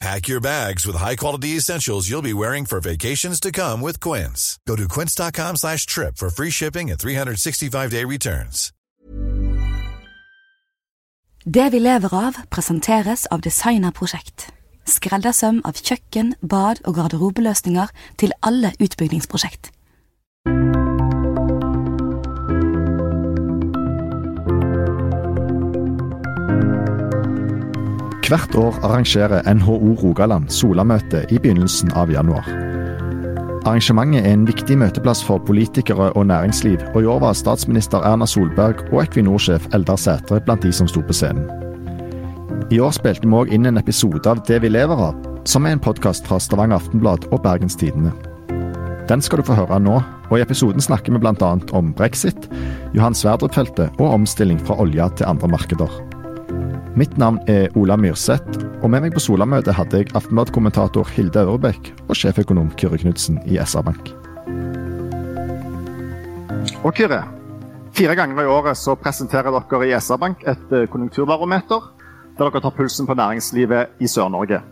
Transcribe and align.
Pack 0.00 0.28
your 0.28 0.40
bags 0.40 0.86
with 0.86 0.96
high-quality 0.96 1.56
essentials 1.56 2.08
you'll 2.08 2.22
be 2.22 2.34
wearing 2.34 2.66
for 2.66 2.80
vacations 2.80 3.40
to 3.40 3.50
come 3.50 3.80
with 3.80 3.98
Quince. 3.98 4.58
Go 4.68 4.76
to 4.76 4.86
quince.com 4.88 5.56
slash 5.56 5.86
trip 5.86 6.16
for 6.16 6.28
free 6.28 6.50
shipping 6.50 6.90
and 6.90 7.00
365-day 7.00 8.04
returns. 8.04 8.72
Det 11.48 11.72
vi 11.72 11.78
lever 11.78 12.14
av, 12.14 12.36
presenteres 12.50 13.26
av 13.30 13.40
Designerprosjekt. 13.40 14.48
Skreddersøm 14.86 15.60
av 15.64 15.78
kjøkken, 15.78 16.34
bad 16.42 16.82
og 16.84 16.98
garderobeløsninger 16.98 17.92
til 18.18 18.34
alle 18.42 18.72
utbyggingsprosjekt. 18.82 19.70
Hvert 28.26 28.56
år 28.58 28.74
arrangerer 28.82 29.54
NHO 29.54 29.94
Rogaland 30.02 30.50
Solamøte 30.50 31.20
i 31.30 31.36
begynnelsen 31.38 31.92
av 31.94 32.10
januar. 32.10 32.48
Arrangementet 33.66 34.24
er 34.26 34.32
en 34.34 34.46
viktig 34.48 34.74
møteplass 34.80 35.20
for 35.22 35.38
politikere 35.46 36.08
og 36.18 36.26
næringsliv, 36.26 36.82
og 36.94 37.02
i 37.02 37.06
år 37.06 37.20
var 37.22 37.38
statsminister 37.38 38.02
Erna 38.02 38.26
Solberg 38.26 38.82
og 38.88 39.04
Equinor-sjef 39.04 39.68
Eldar 39.78 40.00
Sætre 40.02 40.40
blant 40.42 40.66
de 40.66 40.72
som 40.74 40.90
sto 40.90 41.04
på 41.06 41.14
scenen. 41.14 41.46
I 42.74 42.80
år 42.82 42.96
spilte 42.96 43.28
vi 43.28 43.38
òg 43.38 43.54
inn 43.54 43.70
en 43.70 43.78
episode 43.78 44.26
av 44.26 44.42
Det 44.48 44.58
vi 44.62 44.72
lever 44.74 45.04
av, 45.06 45.14
som 45.46 45.66
er 45.66 45.76
en 45.76 45.84
podkast 45.86 46.26
fra 46.26 46.40
Stavanger 46.42 46.80
Aftenblad 46.80 47.28
og 47.30 47.44
Bergens 47.46 47.78
Tidende. 47.78 48.10
Den 49.06 49.22
skal 49.22 49.38
du 49.38 49.46
få 49.46 49.54
høre 49.54 49.78
nå, 49.78 50.00
og 50.02 50.34
i 50.34 50.42
episoden 50.42 50.82
snakker 50.82 51.14
vi 51.14 51.22
bl.a. 51.22 51.54
om 51.78 51.94
brexit, 51.94 52.50
Johan 52.90 53.14
Sverdrup-feltet 53.14 54.02
og 54.02 54.18
omstilling 54.18 54.58
fra 54.58 54.80
olje 54.82 55.10
til 55.14 55.30
andre 55.30 55.54
markeder. 55.54 56.15
Mitt 56.96 57.18
navn 57.20 57.36
er 57.44 57.74
Ola 57.76 57.92
Myrseth, 58.00 58.62
og 58.80 58.88
med 58.88 59.02
meg 59.04 59.12
på 59.12 59.20
Solamøtet 59.20 59.76
hadde 59.76 59.98
jeg 60.00 60.14
Aftenblad-kommentator 60.16 61.10
Hilde 61.12 61.42
Ørebekk 61.44 61.90
og 62.06 62.16
sjeføkonom 62.16 62.70
Kyrre 62.80 62.96
Knutsen 63.02 63.36
i 63.44 63.58
SR-Bank. 63.60 64.14
Og 66.80 66.94
Kyrre, 66.96 67.18
fire 67.92 68.16
ganger 68.16 68.40
i 68.40 68.48
året 68.48 68.80
så 68.80 68.94
presenterer 68.96 69.52
dere 69.52 69.90
i 69.90 69.92
SR-Bank 69.98 70.46
et 70.48 70.72
eh, 70.72 70.86
konjunkturbarometer 70.88 71.84
der 72.38 72.48
dere 72.48 72.64
tar 72.64 72.72
pulsen 72.78 73.04
på 73.04 73.18
næringslivet 73.20 74.00
i 74.00 74.08
Sør-Norge. 74.08 74.62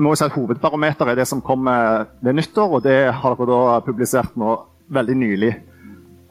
Må 0.00 0.16
si 0.16 0.24
at 0.24 0.32
Hovedbarometer 0.32 1.12
er 1.12 1.20
det 1.20 1.28
som 1.28 1.44
kommer 1.44 2.06
ved 2.24 2.40
nyttår, 2.40 2.78
og 2.78 2.86
det 2.88 2.96
har 3.12 3.36
dere 3.36 3.52
da 3.52 3.82
publisert 3.84 4.40
nå 4.40 4.56
veldig 4.88 5.20
nylig. 5.20 5.52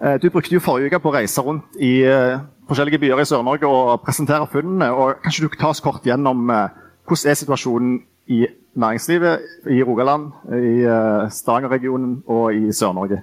Eh, 0.02 0.18
du 0.22 0.30
brukte 0.30 0.56
jo 0.56 0.64
forrige 0.64 0.90
uke 0.90 1.02
på 1.02 1.12
å 1.12 1.16
reise 1.16 1.42
rundt 1.46 1.78
i 1.78 2.02
eh, 2.08 2.40
forskjellige 2.70 3.02
byer 3.04 3.22
i 3.22 3.28
Sør-Norge 3.30 3.70
og 3.70 4.02
presentere 4.06 4.48
funnene. 4.50 4.92
og 4.92 5.22
Kanskje 5.22 5.46
du 5.46 5.58
ta 5.58 5.70
oss 5.70 5.84
kort 5.84 6.06
gjennom 6.06 6.48
hvordan 6.48 7.30
er 7.30 7.38
situasjonen 7.38 8.00
i 8.32 8.46
næringslivet 8.80 9.68
i 9.70 9.82
Rogaland, 9.84 10.32
i 10.56 10.88
Stavanger-regionen 11.34 12.22
og 12.26 12.56
i 12.56 12.72
Sør-Norge? 12.72 13.22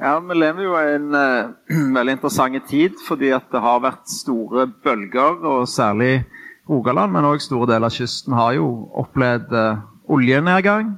Ja, 0.00 0.18
Vi 0.18 0.34
lever 0.34 0.62
jo 0.62 0.76
i 0.78 0.94
en 0.96 1.14
uh, 1.14 1.50
veldig 1.96 2.12
interessant 2.16 2.56
tid 2.68 2.96
fordi 3.04 3.34
det 3.52 3.60
har 3.60 3.82
vært 3.84 4.08
store 4.08 4.66
bølger. 4.84 5.44
og 5.44 5.68
Særlig 5.68 6.24
Rogaland, 6.68 7.12
men 7.12 7.26
òg 7.28 7.42
store 7.44 7.68
deler 7.68 7.90
av 7.90 7.92
kysten 7.92 8.32
har 8.32 8.54
jo 8.56 8.88
opplevd 8.96 9.52
uh, 9.52 9.82
oljenedgang. 10.08 10.94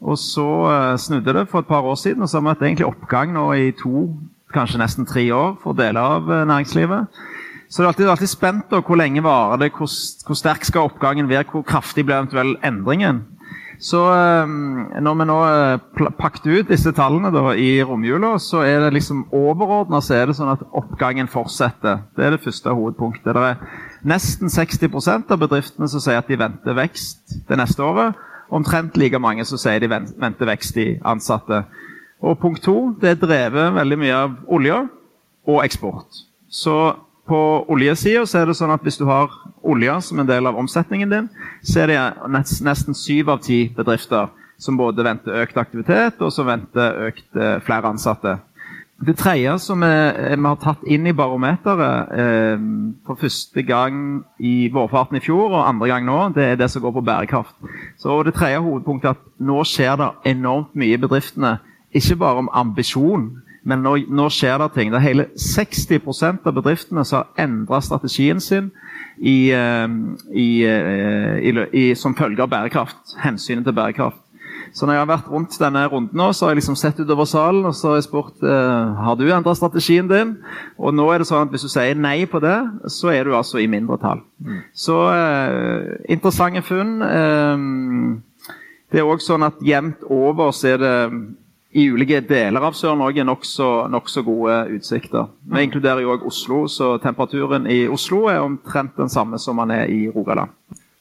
Og 0.00 0.16
så 0.16 0.46
uh, 0.64 0.96
snudde 0.96 1.34
det 1.36 1.48
for 1.50 1.60
et 1.60 1.68
par 1.68 1.84
år 1.84 1.94
siden, 2.00 2.22
og 2.22 2.28
så 2.28 2.38
har 2.38 2.46
vi 2.46 2.54
hatt 2.54 2.62
egentlig 2.64 2.88
oppgang 2.88 3.34
nå 3.36 3.44
i 3.52 3.70
to, 3.76 4.06
kanskje 4.54 4.80
nesten 4.82 5.08
tre 5.08 5.24
år 5.34 5.56
for 5.62 5.78
deler 5.78 6.18
av 6.18 6.30
næringslivet. 6.30 7.22
Så 7.70 7.82
det 7.82 7.86
er 7.86 7.92
alltid, 7.92 8.08
alltid 8.10 8.30
spent 8.32 8.70
på 8.70 8.80
hvor 8.82 8.98
lenge 8.98 9.22
varer 9.22 9.60
det, 9.62 9.72
hvor, 9.76 9.90
hvor 10.26 10.38
sterk 10.38 10.64
skal 10.66 10.88
oppgangen 10.90 11.28
være, 11.30 11.46
hvor 11.52 11.62
kraftig 11.62 12.04
blir 12.06 12.18
eventuell 12.18 12.56
endringen. 12.66 13.22
Så 13.80 14.00
når 15.00 15.14
vi 15.16 15.24
nå 15.24 15.36
pakket 16.18 16.48
ut 16.50 16.68
disse 16.68 16.92
tallene 16.92 17.30
da, 17.32 17.54
i 17.56 17.78
romjula, 17.80 18.34
så 18.42 18.60
er 18.66 18.82
det 18.84 18.90
liksom 18.98 19.22
overordna 19.32 20.02
så 20.04 20.18
er 20.18 20.28
det 20.28 20.36
sånn 20.36 20.52
at 20.52 20.66
oppgangen 20.76 21.30
fortsetter. 21.32 22.02
Det 22.16 22.26
er 22.26 22.34
det 22.34 22.42
første 22.44 22.74
hovedpunktet. 22.76 23.32
Det 23.32 23.46
er 23.54 23.62
nesten 24.12 24.52
60% 24.52 25.32
av 25.32 25.40
bedriftene 25.40 25.88
som 25.88 26.02
sier 26.04 26.20
at 26.20 26.28
de 26.28 26.36
venter 26.42 26.76
vekst 26.76 27.38
det 27.48 27.56
neste 27.56 27.86
året. 27.86 28.20
Omtrent 28.52 29.00
like 29.00 29.22
mange 29.22 29.46
som 29.48 29.62
sier 29.62 29.80
de 29.80 29.88
venter 29.88 30.50
vekst 30.50 30.76
i 30.76 30.88
ansatte. 31.00 31.62
Og 32.20 32.38
punkt 32.38 32.62
to, 32.62 32.94
det 33.00 33.14
er 33.14 33.20
drevet 33.20 33.76
veldig 33.76 33.98
mye 34.00 34.16
av 34.16 34.34
olje 34.52 34.80
og 35.48 35.62
eksport. 35.64 36.24
Så 36.50 36.76
på 37.30 37.40
oljesida 37.70 38.26
er 38.36 38.50
det 38.50 38.58
sånn 38.58 38.74
at 38.74 38.84
hvis 38.84 38.98
du 39.00 39.06
har 39.08 39.32
olje 39.62 39.94
som 40.04 40.20
en 40.20 40.28
del 40.28 40.50
av 40.50 40.58
omsetningen 40.58 41.12
din, 41.12 41.30
så 41.62 41.84
er 41.84 41.92
det 41.92 42.44
nesten 42.66 42.96
syv 42.96 43.32
av 43.36 43.42
ti 43.44 43.62
bedrifter 43.76 44.28
som 44.60 44.76
både 44.76 45.04
venter 45.06 45.40
økt 45.40 45.56
aktivitet 45.60 46.20
og 46.20 46.32
som 46.34 46.48
venter 46.50 47.06
økt 47.08 47.38
eh, 47.38 47.58
flere 47.64 47.94
ansatte. 47.94 48.36
Det 49.00 49.14
tredje 49.16 49.54
som 49.64 49.80
vi, 49.80 49.88
vi, 49.88 50.44
har 50.44 50.58
tatt 50.60 50.82
inn 50.84 51.06
i 51.08 51.14
barometeret 51.16 52.10
eh, 52.12 52.66
for 53.08 53.16
første 53.22 53.64
gang 53.64 54.20
i 54.36 54.68
vårfarten 54.72 55.16
i 55.16 55.22
fjor 55.24 55.54
og 55.54 55.64
andre 55.64 55.88
gang 55.88 56.04
nå, 56.04 56.18
det 56.36 56.44
er 56.44 56.60
det 56.60 56.68
som 56.68 56.84
går 56.84 56.98
på 56.98 57.06
bærekraft. 57.08 57.56
Så 57.96 58.20
Det 58.28 58.34
tredje 58.36 58.60
hovedpunktet 58.60 59.08
er 59.08 59.16
at 59.16 59.24
nå 59.40 59.64
skjer 59.64 59.96
det 60.02 60.10
enormt 60.34 60.76
mye 60.76 60.98
i 60.98 61.00
bedriftene. 61.00 61.56
Ikke 61.96 62.16
bare 62.16 62.44
om 62.44 62.50
ambisjon, 62.52 63.30
men 63.66 63.82
nå, 63.84 63.96
nå, 64.08 64.28
skjer 64.32 64.58
det 64.62 64.70
ting. 64.76 64.92
Det 64.92 65.00
er 65.00 65.08
hele 65.08 65.26
60% 65.36 66.46
av 66.48 66.56
bedriftene 66.56 67.04
som 67.04 67.20
har 67.20 67.44
endra 67.44 67.80
strategien 67.84 68.40
sin 68.40 68.70
i, 69.18 69.52
i, 70.32 70.48
i, 70.64 71.84
som 71.98 72.16
følge 72.16 72.46
av 72.46 72.52
bærekraft. 72.52 73.18
Hensynet 73.20 73.66
til 73.68 73.76
bærekraft. 73.76 74.22
Så 74.72 74.86
når 74.86 74.94
jeg 74.94 75.02
har 75.02 75.10
vært 75.10 75.30
rundt 75.30 75.56
denne 75.58 75.82
runden 75.90 76.18
nå, 76.18 76.28
så 76.32 76.46
har 76.46 76.52
jeg 76.52 76.60
liksom 76.60 76.76
sett 76.78 77.00
utover 77.02 77.26
salen 77.26 77.66
og 77.66 77.74
så 77.74 77.90
har 77.90 77.98
jeg 77.98 78.06
spurt 78.06 78.44
eh, 78.46 79.00
har 79.02 79.16
du 79.18 79.24
endra 79.26 79.54
strategien 79.58 80.08
din. 80.10 80.36
Og 80.78 80.94
nå 80.94 81.08
er 81.10 81.22
det 81.22 81.28
sånn 81.30 81.48
at 81.48 81.54
hvis 81.54 81.66
du 81.66 81.70
sier 81.72 81.98
nei 81.98 82.22
på 82.30 82.40
det, 82.42 82.56
så 82.92 83.10
er 83.10 83.26
du 83.26 83.34
altså 83.36 83.58
i 83.58 83.68
mindretall. 83.70 84.22
Mm. 84.38 84.60
Så 84.70 84.98
eh, 85.10 85.90
interessante 86.14 86.62
funn. 86.66 86.96
Eh, 87.02 87.66
det 88.90 89.02
er 89.02 89.10
òg 89.10 89.22
sånn 89.22 89.46
at 89.46 89.58
jevnt 89.64 90.06
over 90.06 90.54
så 90.54 90.74
er 90.74 90.82
det 90.82 90.96
i 91.70 91.86
ulike 91.90 92.18
deler 92.26 92.64
av 92.66 92.74
Sør-Norge 92.74 93.24
nokså 93.24 93.68
nok 93.92 94.08
gode 94.26 94.56
utsikter. 94.74 95.28
Vi 95.46 95.62
inkluderer 95.62 96.02
jo 96.02 96.14
òg 96.16 96.26
Oslo, 96.26 96.64
så 96.68 96.96
temperaturen 96.98 97.68
i 97.70 97.84
Oslo 97.88 98.24
er 98.28 98.42
omtrent 98.42 98.96
den 98.96 99.08
samme 99.08 99.38
som 99.38 99.56
den 99.62 99.70
er 99.70 99.86
i 99.86 100.08
Rogaland. 100.10 100.50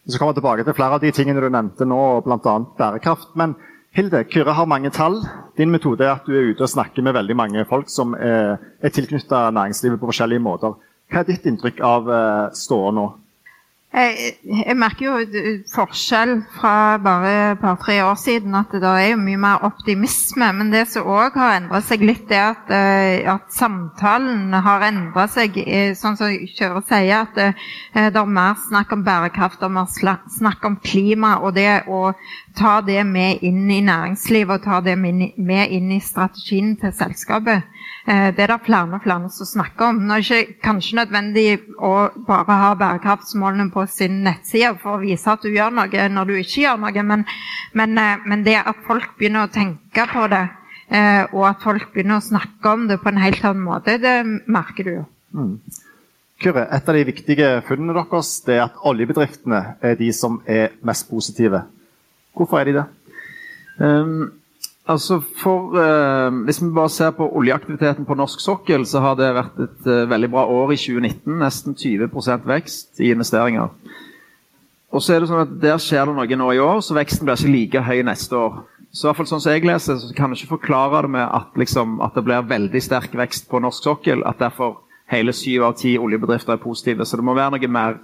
Så 0.05 0.17
kommer 0.17 0.33
vi 0.33 0.41
tilbake 0.41 0.63
til 0.65 0.73
flere 0.77 0.97
av 0.97 1.01
de 1.01 1.11
tingene 1.13 1.41
du 1.41 1.49
nevnte 1.49 1.85
nå, 1.85 2.21
bl.a. 2.25 2.53
bærekraft. 2.77 3.33
Men 3.37 3.55
Hilde, 3.97 4.23
Kyrre 4.29 4.53
har 4.53 4.69
mange 4.69 4.91
tall. 4.93 5.17
Din 5.57 5.71
metode 5.73 6.05
er 6.05 6.15
at 6.15 6.29
du 6.29 6.35
er 6.37 6.51
ute 6.51 6.65
og 6.65 6.69
snakker 6.69 7.05
med 7.05 7.17
veldig 7.17 7.37
mange 7.37 7.65
folk 7.69 7.89
som 7.89 8.13
er, 8.13 8.59
er 8.81 8.93
tilknyttet 8.93 9.53
næringslivet 9.53 10.01
på 10.01 10.09
forskjellige 10.09 10.45
måter. 10.45 10.77
Hva 11.09 11.23
er 11.23 11.29
ditt 11.31 11.45
inntrykk 11.49 11.81
av 11.81 12.09
uh, 12.09 12.53
ståa 12.53 12.93
nå? 12.93 13.07
Jeg, 13.89 14.35
jeg, 14.45 14.75
merker 14.77 15.07
jo 15.07 15.45
forskjell 15.73 16.35
fra 16.53 16.99
bare 17.01 17.29
et 17.55 17.61
par-tre 17.61 17.95
år 18.05 18.19
siden. 18.21 18.53
At 18.53 18.69
det 18.69 18.85
er 18.85 19.07
jo 19.15 19.21
mye 19.23 19.39
mer 19.41 19.65
optimisme. 19.65 20.51
Men 20.59 20.69
det 20.69 20.83
som 20.91 21.09
òg 21.09 21.37
har 21.39 21.55
endret 21.57 21.87
seg 21.87 22.05
litt, 22.05 22.29
er 22.29 22.51
at, 22.51 22.69
eh, 22.69 23.25
at 23.33 23.49
samtalen 23.53 24.53
har 24.53 24.85
endret 24.91 25.33
seg. 25.33 25.57
Sånn 25.97 26.19
som 26.19 26.29
Kjøre 26.29 26.83
sier, 26.85 27.23
at 27.23 27.33
det, 27.33 27.49
eh, 27.95 28.11
det, 28.13 28.21
er 28.21 28.29
mer 28.29 28.61
snakk 28.67 28.93
om 28.93 29.03
bærekraft 29.03 29.65
og 29.65 29.73
mer 29.73 29.89
snakk 29.89 30.69
om 30.69 30.77
klima. 30.85 31.39
Og 31.41 31.57
det 31.57 31.87
å 31.89 32.13
ta 32.59 32.79
det 32.85 33.01
med 33.09 33.41
inn 33.41 33.65
i 33.73 33.81
næringslivet 33.81 34.59
og 34.59 34.69
ta 34.69 34.81
det 34.85 34.99
med 35.01 35.73
inn 35.73 35.91
i 35.97 35.99
strategien 36.03 36.75
til 36.77 36.93
selskapet 36.93 37.65
Eh, 38.09 38.35
det 38.35 38.43
er 38.43 38.47
det 38.47 38.63
flere 38.65 38.95
og 38.97 39.03
flere 39.03 39.29
som 39.29 39.45
snakker 39.45 39.91
om. 39.91 39.99
Nå 40.07 40.15
er 40.15 40.23
det 40.23 40.37
ikke 40.41 40.63
kanskje 40.63 40.97
nødvendig 40.97 41.59
å 41.77 42.09
bare 42.27 42.55
ha 42.61 42.69
bærekraftsmålene 42.79 43.69
på 43.73 43.78
sin 43.87 44.21
nettside 44.25 44.75
for 44.81 44.97
å 44.97 45.01
vise 45.03 45.31
at 45.31 45.43
du 45.45 45.51
gjør 45.53 45.73
noe 45.75 46.07
når 46.11 46.29
du 46.29 46.35
ikke 46.39 46.63
gjør 46.65 46.79
noe, 46.81 47.03
men, 47.11 47.25
men, 47.77 47.97
eh, 47.97 48.25
men 48.25 48.45
det 48.47 48.57
at 48.61 48.81
folk 48.87 49.15
begynner 49.19 49.47
å 49.47 49.53
tenke 49.53 50.07
på 50.11 50.25
det, 50.31 50.45
eh, 50.91 51.23
og 51.31 51.45
at 51.51 51.63
folk 51.63 51.91
begynner 51.93 52.19
å 52.19 52.25
snakke 52.25 52.73
om 52.73 52.87
det 52.89 52.99
på 53.03 53.11
en 53.13 53.21
helt 53.23 53.45
annen 53.45 53.65
måte, 53.65 53.99
det 54.01 54.17
merker 54.47 54.87
du 54.87 54.91
jo. 54.97 55.05
Mm. 55.37 55.53
Kyrre, 56.39 56.65
et 56.71 56.87
av 56.87 56.95
de 56.95 57.03
viktige 57.03 57.47
funnene 57.67 57.93
deres 57.97 58.37
det 58.45 58.55
er 58.55 58.65
at 58.69 58.77
oljebedriftene 58.87 59.59
er 59.83 59.97
de 59.99 60.07
som 60.15 60.39
er 60.47 60.71
mest 60.87 61.09
positive. 61.09 61.65
Hvorfor 62.31 62.61
er 62.61 62.69
de 62.69 62.77
det? 62.77 62.85
Um, 63.79 64.38
Altså 64.89 65.19
for, 65.37 65.77
eh, 65.77 66.43
Hvis 66.45 66.61
vi 66.63 66.69
bare 66.73 66.89
ser 66.89 67.11
på 67.11 67.29
oljeaktiviteten 67.37 68.05
på 68.05 68.15
norsk 68.17 68.39
sokkel, 68.41 68.85
så 68.85 68.99
har 68.99 69.15
det 69.15 69.35
vært 69.35 69.59
et 69.59 69.87
eh, 69.87 70.09
veldig 70.09 70.29
bra 70.31 70.45
år 70.45 70.73
i 70.73 70.77
2019. 70.77 71.37
Nesten 71.37 71.75
20% 71.75 72.47
vekst 72.49 72.99
i 72.99 73.11
investeringer. 73.13 73.69
Og 74.91 75.01
så 75.01 75.13
er 75.13 75.19
det 75.19 75.29
sånn 75.29 75.45
at 75.45 75.61
Der 75.61 75.77
skjer 75.77 76.09
det 76.09 76.15
noe 76.15 76.39
nå 76.41 76.51
i 76.55 76.59
år, 76.59 76.81
så 76.81 76.97
veksten 76.97 77.25
blir 77.25 77.37
ikke 77.37 77.53
like 77.53 77.85
høy 77.85 78.01
neste 78.01 78.33
år. 78.33 78.63
Så 78.91 79.05
i 79.05 79.07
hvert 79.09 79.17
fall 79.17 79.29
sånn 79.29 79.41
som 79.41 79.53
jeg 79.53 79.65
leser, 79.69 79.99
så 80.01 80.15
kan 80.15 80.33
jeg 80.33 80.41
ikke 80.41 80.57
forklare 80.57 81.03
det 81.03 81.11
med 81.13 81.29
at, 81.29 81.53
liksom, 81.55 82.01
at 82.01 82.15
det 82.15 82.25
blir 82.25 82.49
veldig 82.49 82.81
sterk 82.81 83.13
vekst 83.13 83.49
på 83.49 83.61
norsk 83.61 83.83
sokkel. 83.83 84.23
At 84.25 84.39
derfor 84.39 84.79
hele 85.13 85.33
syv 85.33 85.67
av 85.67 85.75
ti 85.77 85.97
oljebedrifter 85.97 86.53
er 86.53 86.63
positive. 86.63 87.05
Så 87.05 87.17
det 87.17 87.25
må 87.25 87.37
være 87.37 87.59
noe 87.59 87.69
mer 87.69 87.99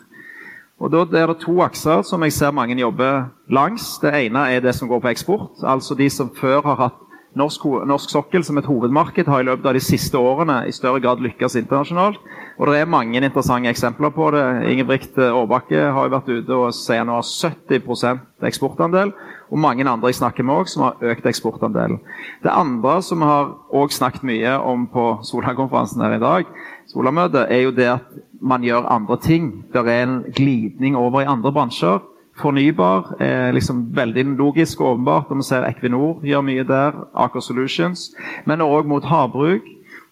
og 0.80 0.92
Da 0.92 1.06
er 1.18 1.28
det 1.28 1.40
to 1.40 1.62
akser 1.64 2.02
som 2.04 2.24
jeg 2.24 2.34
ser 2.34 2.52
mange 2.52 2.76
jobber 2.76 3.30
langs. 3.50 3.98
Det 4.02 4.12
ene 4.14 4.50
er 4.52 4.60
det 4.60 4.76
som 4.76 4.90
går 4.90 5.00
på 5.00 5.08
eksport. 5.08 5.64
Altså 5.64 5.96
de 5.96 6.10
som 6.10 6.30
før 6.36 6.62
har 6.62 6.76
hatt 6.76 7.00
norsk, 7.36 7.64
norsk 7.88 8.10
sokkel 8.10 8.44
som 8.44 8.58
et 8.58 8.68
hovedmarked, 8.68 9.28
har 9.28 9.40
i 9.40 9.48
løpet 9.48 9.66
av 9.66 9.74
de 9.74 9.84
siste 9.84 10.20
årene 10.20 10.66
i 10.68 10.74
større 10.76 11.00
grad 11.00 11.24
lykkes 11.24 11.56
internasjonalt. 11.56 12.20
Og 12.60 12.68
det 12.68 12.82
er 12.82 12.92
mange 12.92 13.20
interessante 13.20 13.72
eksempler 13.72 14.12
på 14.16 14.30
det. 14.36 14.44
Ingebrigt 14.72 15.18
Aarbakke 15.20 15.80
har 15.96 16.08
jo 16.08 16.16
vært 16.16 16.32
ute 16.32 16.60
og 16.60 16.76
sier 16.76 17.08
nå 17.08 17.20
har 17.20 17.28
70% 17.28 18.48
eksportandel. 18.52 19.14
Og 19.52 19.60
mange 19.60 19.90
andre 19.90 20.08
jeg 20.08 20.16
snakker 20.16 20.44
med 20.44 20.54
også, 20.54 20.74
som 20.74 20.84
har 20.84 21.12
økt 21.12 21.26
eksportandelen. 21.26 22.00
Det 22.44 22.52
andre 22.52 23.02
som 23.02 23.22
vi 23.22 23.30
har 23.30 23.52
også 23.70 23.98
snakket 23.98 24.24
mye 24.24 24.58
om 24.58 24.88
på 24.88 25.06
Sola-konferansen 25.24 26.02
her 26.02 26.18
i 26.18 26.24
dag, 26.24 26.50
Sola-møtet, 26.88 27.46
er 27.50 27.62
jo 27.62 27.72
det 27.72 27.88
at 27.92 28.18
man 28.42 28.64
gjør 28.64 28.90
andre 28.90 29.18
ting. 29.18 29.66
Det 29.74 29.88
er 29.88 30.04
en 30.04 30.24
glidning 30.36 30.98
over 30.98 31.22
i 31.22 31.30
andre 31.30 31.52
bransjer. 31.52 32.00
Fornybar 32.36 33.16
er 33.20 33.52
liksom 33.52 33.96
veldig 33.96 34.26
logisk 34.26 34.82
og 34.82 34.88
åpenbart. 34.88 35.26
Og 35.30 35.38
vi 35.38 35.44
ser 35.44 35.68
Equinor 35.70 36.20
gjør 36.24 36.42
mye 36.42 36.64
der. 36.68 36.92
Aker 37.16 37.40
Solutions. 37.40 38.12
Men 38.46 38.62
òg 38.62 38.88
mot 38.88 39.04
havbruk. 39.04 39.62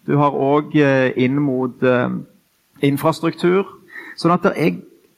Du 0.07 0.17
har 0.17 0.31
òg 0.31 0.75
eh, 0.75 1.11
inn 1.15 1.39
mot 1.39 1.83
uh, 1.83 2.11
infrastruktur. 2.83 3.67
Sånn 4.19 4.33
at 4.35 4.43
det 4.43 4.53
er 4.55 4.73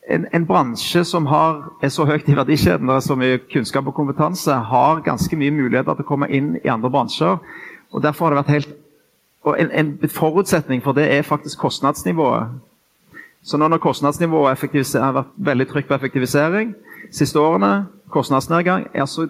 en, 0.09 0.27
en, 0.33 0.45
bransje 0.45 1.03
som 1.07 1.25
har, 1.25 1.63
er 1.81 1.89
så 1.89 2.05
høyt 2.05 2.27
i 2.29 2.35
verdikjeden, 2.37 2.87
det 2.87 2.95
er 2.95 3.05
så 3.05 3.17
mye 3.17 3.39
kunnskap 3.51 3.87
og 3.89 3.95
kompetanse, 3.97 4.53
har 4.53 5.01
ganske 5.05 5.37
mye 5.39 5.53
muligheter 5.53 5.97
til 5.97 6.05
å 6.05 6.09
komme 6.09 6.29
inn 6.29 6.55
i 6.61 6.69
andre 6.69 6.91
bransjer. 6.93 7.39
og 7.91 8.03
Derfor 8.03 8.25
har 8.25 8.35
det 8.35 8.43
vært 8.43 8.53
helt 8.55 8.75
og 9.45 9.61
en, 9.61 9.69
en 9.71 10.09
forutsetning 10.09 10.81
for 10.83 10.97
det 10.97 11.05
er 11.13 11.21
faktisk 11.21 11.59
kostnadsnivået. 11.61 12.49
Så 13.45 13.57
nå 13.57 13.67
når 13.69 13.77
kostnadsnivået 13.77 14.57
har 14.95 15.11
vært 15.13 15.35
veldig 15.37 15.67
trykk 15.69 15.87
på 15.87 15.93
effektivisering 15.99 16.73
siste 17.13 17.39
årene, 17.39 17.85
kostnadsnedgang, 18.09 18.87
er, 18.93 19.05
så, 19.05 19.27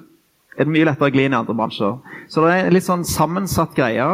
er 0.55 0.63
det 0.63 0.71
mye 0.71 0.85
lettere 0.87 1.09
å 1.09 1.11
gli 1.11 1.25
inn 1.27 1.35
i 1.35 1.39
andre 1.39 1.55
bransjer. 1.57 1.97
Så 2.31 2.45
det 2.45 2.53
er 2.53 2.69
en 2.69 2.73
litt 2.73 2.87
sånn 2.87 3.03
sammensatt 3.03 3.75
greie, 3.75 4.07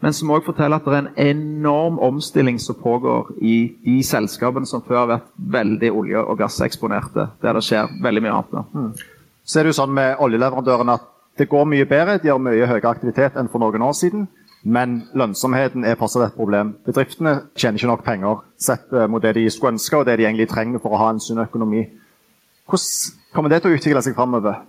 men 0.00 0.12
som 0.12 0.30
òg 0.34 0.44
forteller 0.44 0.76
at 0.76 0.86
det 0.86 0.94
er 0.94 1.04
en 1.04 1.36
enorm 1.36 1.98
omstilling 2.04 2.58
som 2.60 2.76
pågår 2.78 3.32
i 3.40 3.56
de 3.84 3.96
selskapene 4.04 4.68
som 4.68 4.84
før 4.84 4.98
har 5.00 5.12
vært 5.14 5.28
veldig 5.56 5.92
olje- 5.92 6.24
og 6.24 6.38
gasseksponerte, 6.38 7.28
der 7.42 7.56
det 7.56 7.64
skjer 7.64 7.92
veldig 8.04 8.22
mye 8.22 8.38
annet. 8.38 8.74
Mm. 8.74 8.90
Så 9.44 9.58
er 9.58 9.64
det 9.64 9.72
jo 9.72 9.80
sånn 9.80 9.94
med 9.96 10.20
oljeleverandørene 10.20 10.98
at 10.98 11.06
det 11.38 11.48
går 11.48 11.68
mye 11.68 11.86
bedre, 11.88 12.18
de 12.18 12.32
har 12.32 12.40
mye 12.40 12.68
høyere 12.68 12.90
aktivitet 12.90 13.36
enn 13.36 13.48
for 13.52 13.60
noen 13.60 13.84
år 13.84 13.96
siden. 13.96 14.28
Men 14.66 14.96
lønnsomheten 15.14 15.84
er 15.86 15.98
fortsatt 16.00 16.24
et 16.26 16.36
problem. 16.36 16.72
Bedriftene 16.86 17.36
tjener 17.54 17.78
ikke 17.78 17.90
nok 17.92 18.04
penger 18.06 18.40
sett 18.58 18.92
eh, 18.92 19.06
mot 19.06 19.22
det 19.22 19.36
de 19.36 19.44
skulle 19.52 19.76
ønske 19.76 20.00
og 20.00 20.08
det 20.08 20.16
de 20.18 20.26
egentlig 20.26 20.48
trenger 20.50 20.82
for 20.82 20.96
å 20.96 20.98
ha 21.04 21.12
en 21.12 21.20
sunn 21.22 21.38
økonomi. 21.44 21.84
Hvordan 22.66 23.20
kommer 23.36 23.52
det 23.52 23.60
til 23.62 23.70
å 23.70 23.78
utvikle 23.78 24.02
seg 24.02 24.16
framover? 24.16 24.64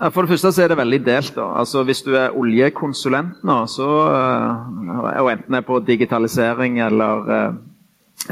For 0.00 0.24
det 0.24 0.32
første 0.32 0.52
så 0.56 0.62
er 0.64 0.70
det 0.72 0.78
veldig 0.80 1.00
delt. 1.04 1.34
da. 1.36 1.50
Altså 1.60 1.82
Hvis 1.84 2.02
du 2.02 2.14
er 2.16 2.36
oljekonsulent 2.36 3.42
nå, 3.44 3.56
så, 3.68 3.88
eh, 4.08 5.20
og 5.20 5.32
enten 5.32 5.54
er 5.54 5.60
på 5.60 5.80
digitalisering 5.84 6.80
eller, 6.80 7.30
eh, 7.30 7.52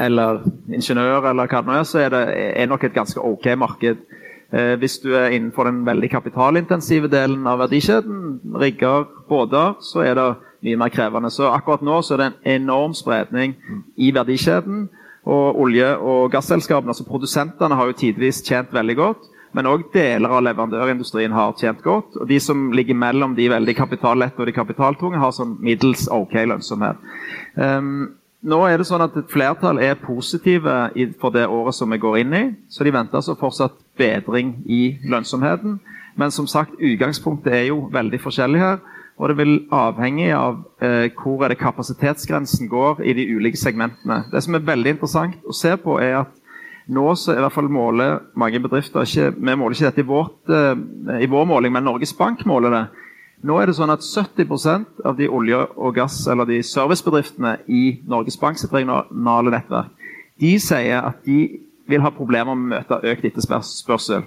eller 0.04 0.40
ingeniør, 0.72 1.28
eller 1.28 1.46
hva 1.46 1.60
det 1.60 1.66
nå 1.66 1.76
er, 1.78 1.84
så 1.84 1.98
er 1.98 2.08
det 2.08 2.24
er 2.56 2.66
nok 2.66 2.84
et 2.84 2.94
ganske 2.94 3.20
ok 3.20 3.56
marked. 3.56 3.96
Hvis 4.50 4.98
du 4.98 5.12
er 5.12 5.28
innenfor 5.28 5.64
den 5.64 5.84
veldig 5.84 6.08
kapitalintensive 6.08 7.08
delen 7.12 7.46
av 7.46 7.58
verdikjeden, 7.58 8.40
rigger, 8.56 9.04
båter, 9.28 9.74
så 9.84 10.00
er 10.00 10.14
det 10.14 10.36
mye 10.64 10.76
mer 10.76 10.88
krevende. 10.88 11.30
Så 11.30 11.50
akkurat 11.52 11.82
nå 11.82 12.00
så 12.02 12.14
er 12.14 12.22
det 12.22 12.28
en 12.28 12.62
enorm 12.62 12.94
spredning 12.94 13.56
i 13.96 14.10
verdikjeden. 14.10 14.88
Og 15.28 15.60
olje- 15.60 15.98
og 16.00 16.30
gasselskapene, 16.32 16.88
altså 16.88 17.04
produsentene, 17.04 17.74
har 17.74 17.86
jo 17.86 17.92
tidvis 17.92 18.40
tjent 18.42 18.72
veldig 18.72 18.96
godt. 18.96 19.28
Men 19.58 19.66
òg 19.66 19.88
deler 19.90 20.30
av 20.30 20.44
leverandørindustrien 20.46 21.32
har 21.34 21.56
tjent 21.58 21.80
godt. 21.82 22.14
Og 22.20 22.28
de 22.30 22.38
som 22.38 22.68
ligger 22.70 22.94
mellom 22.94 23.34
de 23.34 23.48
veldig 23.50 23.74
kapitallette 23.74 24.38
og 24.38 24.46
de 24.46 24.54
kapitaltunge, 24.54 25.18
har 25.18 25.34
sånn 25.34 25.56
middels 25.58 26.06
ok 26.14 26.36
lønnsomhet. 26.46 27.00
Um, 27.58 28.12
nå 28.46 28.60
er 28.68 28.78
det 28.78 28.86
sånn 28.86 29.02
at 29.02 29.16
Et 29.18 29.32
flertall 29.32 29.80
er 29.82 29.98
positive 29.98 30.76
for 31.18 31.34
det 31.34 31.48
året 31.50 31.74
som 31.74 31.90
vi 31.90 31.98
går 31.98 32.20
inn 32.20 32.36
i. 32.38 32.44
Så 32.70 32.86
de 32.86 32.94
venter 32.94 33.18
altså 33.18 33.34
fortsatt 33.34 33.74
bedring 33.98 34.60
i 34.70 34.94
lønnsomheten. 35.02 35.80
Men 36.14 36.30
som 36.30 36.46
sagt, 36.46 36.78
utgangspunktet 36.78 37.52
er 37.52 37.66
jo 37.72 37.88
veldig 37.90 38.22
forskjellig 38.22 38.62
her. 38.62 38.78
Og 39.18 39.32
det 39.32 39.38
vil 39.40 39.54
avhenge 39.74 40.30
av 40.38 40.60
eh, 40.78 41.10
hvor 41.18 41.42
er 41.42 41.50
det 41.50 41.58
kapasitetsgrensen 41.58 42.70
går 42.70 43.02
i 43.02 43.16
de 43.18 43.26
ulike 43.34 43.58
segmentene. 43.58 44.22
Det 44.30 44.42
som 44.44 44.54
er 44.54 44.66
veldig 44.70 44.94
interessant 44.94 45.42
å 45.42 45.54
se 45.54 45.74
på, 45.82 45.98
er 45.98 46.20
at 46.20 46.30
nå 46.88 47.04
så 47.20 47.34
i 47.34 47.42
hvert 47.42 47.52
fall 47.52 47.68
måler 47.72 48.22
mange 48.38 48.60
bedrifter 48.64 49.04
ikke, 49.04 49.34
Vi 49.36 49.54
måler 49.54 49.76
ikke 49.76 49.90
dette 49.90 50.00
i, 50.00 50.08
vårt, 50.08 50.48
eh, 50.48 51.22
i 51.22 51.28
vår 51.28 51.44
måling, 51.44 51.72
men 51.72 51.84
Norges 51.84 52.14
Bank 52.16 52.46
måler 52.46 52.70
det. 52.70 52.86
Nå 53.44 53.58
er 53.60 53.66
det 53.66 53.76
sånn 53.76 53.92
at 53.92 54.02
70% 54.02 55.04
av 55.04 55.16
de 55.16 55.28
olje- 55.28 55.68
og 55.76 55.94
gass- 55.94 56.26
eller 56.26 56.44
de 56.44 56.62
servicebedriftene 56.62 57.58
i 57.68 58.00
Norges 58.08 58.36
Bank 58.36 58.58
sitt 58.58 58.72
regionale 58.72 59.50
nettverk, 59.50 59.92
de 60.40 60.58
sier 60.58 61.04
at 61.04 61.22
de 61.24 61.60
vil 61.88 62.00
ha 62.00 62.10
problemer 62.10 62.54
med 62.54 62.66
å 62.66 62.78
møte 62.78 63.12
økt 63.12 63.24
etterspørsel. 63.24 64.24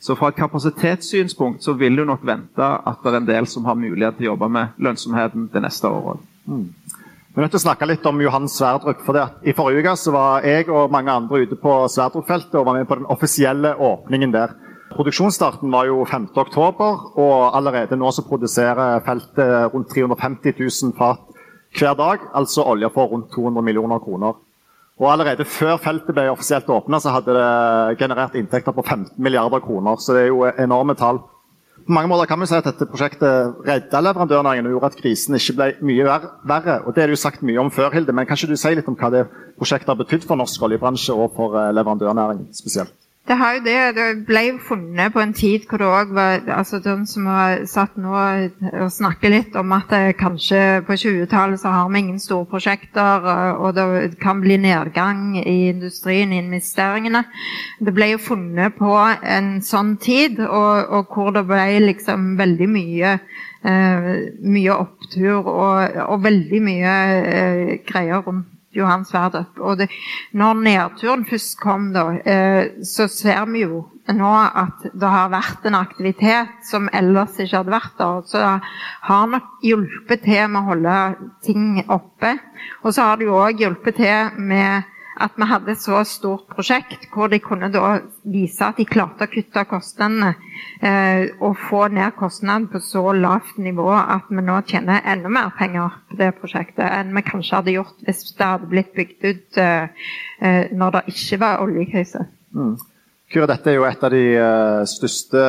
Så 0.00 0.14
fra 0.14 0.28
et 0.28 0.36
kapasitetssynspunkt 0.36 1.64
så 1.64 1.72
vil 1.72 1.96
du 1.96 2.04
nok 2.04 2.24
vente 2.26 2.62
at 2.62 3.02
det 3.02 3.12
er 3.12 3.16
en 3.16 3.28
del 3.28 3.46
som 3.46 3.64
har 3.64 3.74
mulighet 3.74 4.18
til 4.18 4.28
å 4.28 4.30
jobbe 4.34 4.48
med 4.52 4.76
lønnsomheten 4.78 5.48
det 5.52 5.62
neste 5.62 5.88
året. 5.88 6.20
Mm. 6.46 6.68
Vi 7.36 7.44
er 7.44 7.60
snakke 7.60 7.84
litt 7.84 8.06
om 8.08 8.16
Johan 8.16 8.46
Sverdrup. 8.48 9.02
for 9.04 9.12
det. 9.12 9.26
I 9.44 9.52
forrige 9.52 9.82
uke 9.84 9.92
så 10.00 10.10
var 10.10 10.40
jeg 10.40 10.70
og 10.72 10.90
mange 10.90 11.12
andre 11.12 11.42
ute 11.44 11.56
på 11.60 11.72
Sverdrup-feltet 11.84 12.54
og 12.54 12.64
var 12.64 12.78
med 12.78 12.88
på 12.88 12.96
den 12.96 13.04
offisielle 13.12 13.74
åpningen 13.76 14.32
der. 14.32 14.54
Produksjonsstarten 14.96 15.70
var 15.70 15.84
jo 15.84 16.06
5.10, 16.08 17.12
og 17.20 17.56
allerede 17.56 17.96
nå 17.96 18.10
så 18.10 18.24
produserer 18.24 19.04
feltet 19.04 19.74
rundt 19.74 19.92
350 19.92 20.54
000 20.58 20.96
fat 20.96 21.20
hver 21.78 21.92
dag. 21.94 22.24
Altså 22.32 22.64
olje 22.64 22.88
for 22.94 23.12
rundt 23.12 23.28
200 23.34 23.62
millioner 23.62 23.98
kroner. 23.98 24.32
Og 24.98 25.12
Allerede 25.12 25.44
før 25.44 25.76
feltet 25.76 26.14
ble 26.14 26.30
offisielt 26.30 26.70
åpna, 26.70 26.96
hadde 27.04 27.36
det 27.36 27.98
generert 27.98 28.34
inntekter 28.34 28.72
på 28.72 28.82
15 28.82 29.12
milliarder 29.18 29.60
kroner. 29.60 29.96
Så 30.00 30.14
det 30.14 30.22
er 30.22 30.32
jo 30.32 30.48
enorme 30.58 30.94
tall. 30.94 31.20
På 31.86 31.94
mange 31.94 32.08
måter 32.10 32.26
kan 32.26 32.40
vi 32.40 32.48
si 32.50 32.56
at 32.58 32.66
dette 32.66 32.86
prosjektet 32.90 33.60
redda 33.66 34.00
leverandørnæringen 34.02 34.66
og 34.66 34.72
gjorde 34.74 34.88
at 34.90 34.96
krisen 34.98 35.38
ikke 35.38 35.54
ble 35.54 35.68
mye 35.86 36.06
verre. 36.50 36.80
Og 36.82 36.94
Det 36.94 37.02
er 37.02 37.06
det 37.06 37.14
jo 37.14 37.22
sagt 37.22 37.46
mye 37.46 37.62
om 37.62 37.70
før, 37.70 37.92
Hilde, 37.94 38.12
men 38.12 38.26
kan 38.26 38.34
ikke 38.34 38.50
du 38.50 38.58
si 38.58 38.74
litt 38.74 38.88
om 38.90 38.98
hva 38.98 39.10
det 39.14 39.26
prosjektet 39.58 39.92
har 39.94 40.00
betydd 40.00 40.26
for 40.26 40.34
norsk 40.34 40.62
oljebransje 40.66 41.14
og 41.14 41.36
for 41.36 41.54
eh, 41.54 41.70
leverandørnæringen 41.78 42.50
spesielt? 42.54 43.05
Det 43.26 43.34
har 43.34 43.56
jo 43.56 43.62
det. 43.64 43.78
Det 43.96 44.04
ble 44.28 44.42
jo 44.46 44.58
funnet 44.68 45.12
på 45.14 45.18
en 45.18 45.32
tid 45.34 45.64
hvor 45.66 45.82
det 45.82 45.86
òg 45.90 46.12
var 46.14 46.44
altså 46.54 46.78
De 46.84 46.94
som 47.10 47.26
har 47.26 47.64
satt 47.66 47.96
nå 47.98 48.12
og 48.14 48.92
snakker 48.94 49.32
litt 49.32 49.56
om 49.58 49.74
at 49.74 49.90
kanskje 50.20 50.60
på 50.86 50.94
20-tallet 50.94 51.58
så 51.58 51.72
har 51.74 51.90
vi 51.90 52.04
ingen 52.04 52.20
store 52.22 52.46
prosjekter, 52.46 53.26
og 53.58 53.74
det 53.74 54.20
kan 54.22 54.40
bli 54.44 54.60
nedgang 54.62 55.34
i 55.42 55.72
industrien, 55.72 56.32
i 56.32 56.38
investeringene. 56.44 57.24
Det 57.82 57.94
ble 57.96 58.12
jo 58.12 58.22
funnet 58.28 58.78
på 58.78 58.94
en 58.94 59.56
sånn 59.64 59.96
tid, 59.98 60.38
og, 60.46 60.86
og 60.94 61.10
hvor 61.10 61.34
det 61.34 61.48
ble 61.50 61.66
liksom 61.88 62.36
veldig 62.38 62.70
mye 62.70 63.16
eh, 63.66 64.10
mye 64.38 64.76
opptur 64.76 65.40
og, 65.40 65.98
og 66.06 66.22
veldig 66.24 66.62
mye 66.62 66.98
eh, 67.16 67.72
greier 67.88 68.22
rundt 68.22 68.52
Johan 68.76 69.04
Sverdrup. 69.08 69.58
Og 69.60 69.80
det, 69.80 69.90
når 70.36 70.62
nedturen 70.66 71.26
først 71.28 71.58
kom, 71.60 71.90
da, 71.94 72.08
eh, 72.24 72.72
så 72.84 73.08
ser 73.10 73.44
vi 73.52 73.64
jo 73.64 73.84
nå 74.14 74.32
at 74.62 74.84
det 74.94 75.10
har 75.10 75.32
vært 75.32 75.64
en 75.66 75.78
aktivitet 75.78 76.66
som 76.66 76.90
ellers 76.94 77.38
ikke 77.42 77.62
hadde 77.62 77.74
vært 77.74 77.96
der. 77.98 78.20
Så 78.28 78.42
det 78.42 78.74
har 79.08 79.30
nok 79.32 79.48
hjulpet 79.66 80.22
til 80.26 80.50
med 80.52 80.60
å 80.60 80.68
holde 80.70 80.98
ting 81.46 81.80
oppe. 81.88 82.36
Og 82.84 82.94
så 82.94 83.08
har 83.08 83.18
det 83.18 83.26
jo 83.26 83.40
òg 83.40 83.64
hjulpet 83.64 83.98
til 83.98 84.38
med 84.38 84.92
at 85.22 85.36
vi 85.36 85.48
hadde 85.48 85.72
et 85.72 85.80
så 85.80 86.02
stort 86.08 86.46
prosjekt 86.52 87.06
hvor 87.12 87.30
de 87.32 87.38
kunne 87.42 87.70
da 87.72 87.98
vise 88.28 88.64
at 88.64 88.80
de 88.80 88.86
klarte 88.88 89.26
å 89.26 89.32
kutte 89.32 89.64
kostnadene 89.70 90.32
eh, 90.80 91.32
og 91.40 91.56
få 91.68 91.86
ned 91.92 92.16
kostnadene 92.18 92.70
på 92.72 92.80
så 92.84 93.04
lavt 93.16 93.60
nivå 93.62 93.88
at 93.96 94.28
vi 94.30 94.44
nå 94.44 94.58
tjener 94.68 95.04
enda 95.04 95.32
mer 95.32 95.52
penger 95.58 95.96
på 96.10 96.18
det 96.20 96.32
prosjektet 96.40 96.84
enn 96.86 97.14
vi 97.16 97.24
kanskje 97.26 97.60
hadde 97.60 97.76
gjort 97.78 98.04
hvis 98.06 98.26
det 98.36 98.50
hadde 98.50 98.70
blitt 98.72 98.92
bygd 98.96 99.30
ut 99.30 99.62
eh, 99.62 100.10
eh 100.40 100.74
når 100.76 100.98
det 100.98 101.02
ikke 101.14 101.40
var 101.40 101.62
oljekrise. 101.64 102.26
Mm. 102.52 102.76
Kyrre, 103.32 103.48
dette 103.50 103.70
er 103.72 103.80
jo 103.80 103.86
et 103.88 104.04
av 104.06 104.12
de 104.12 104.24
uh, 104.38 104.82
største 104.86 105.40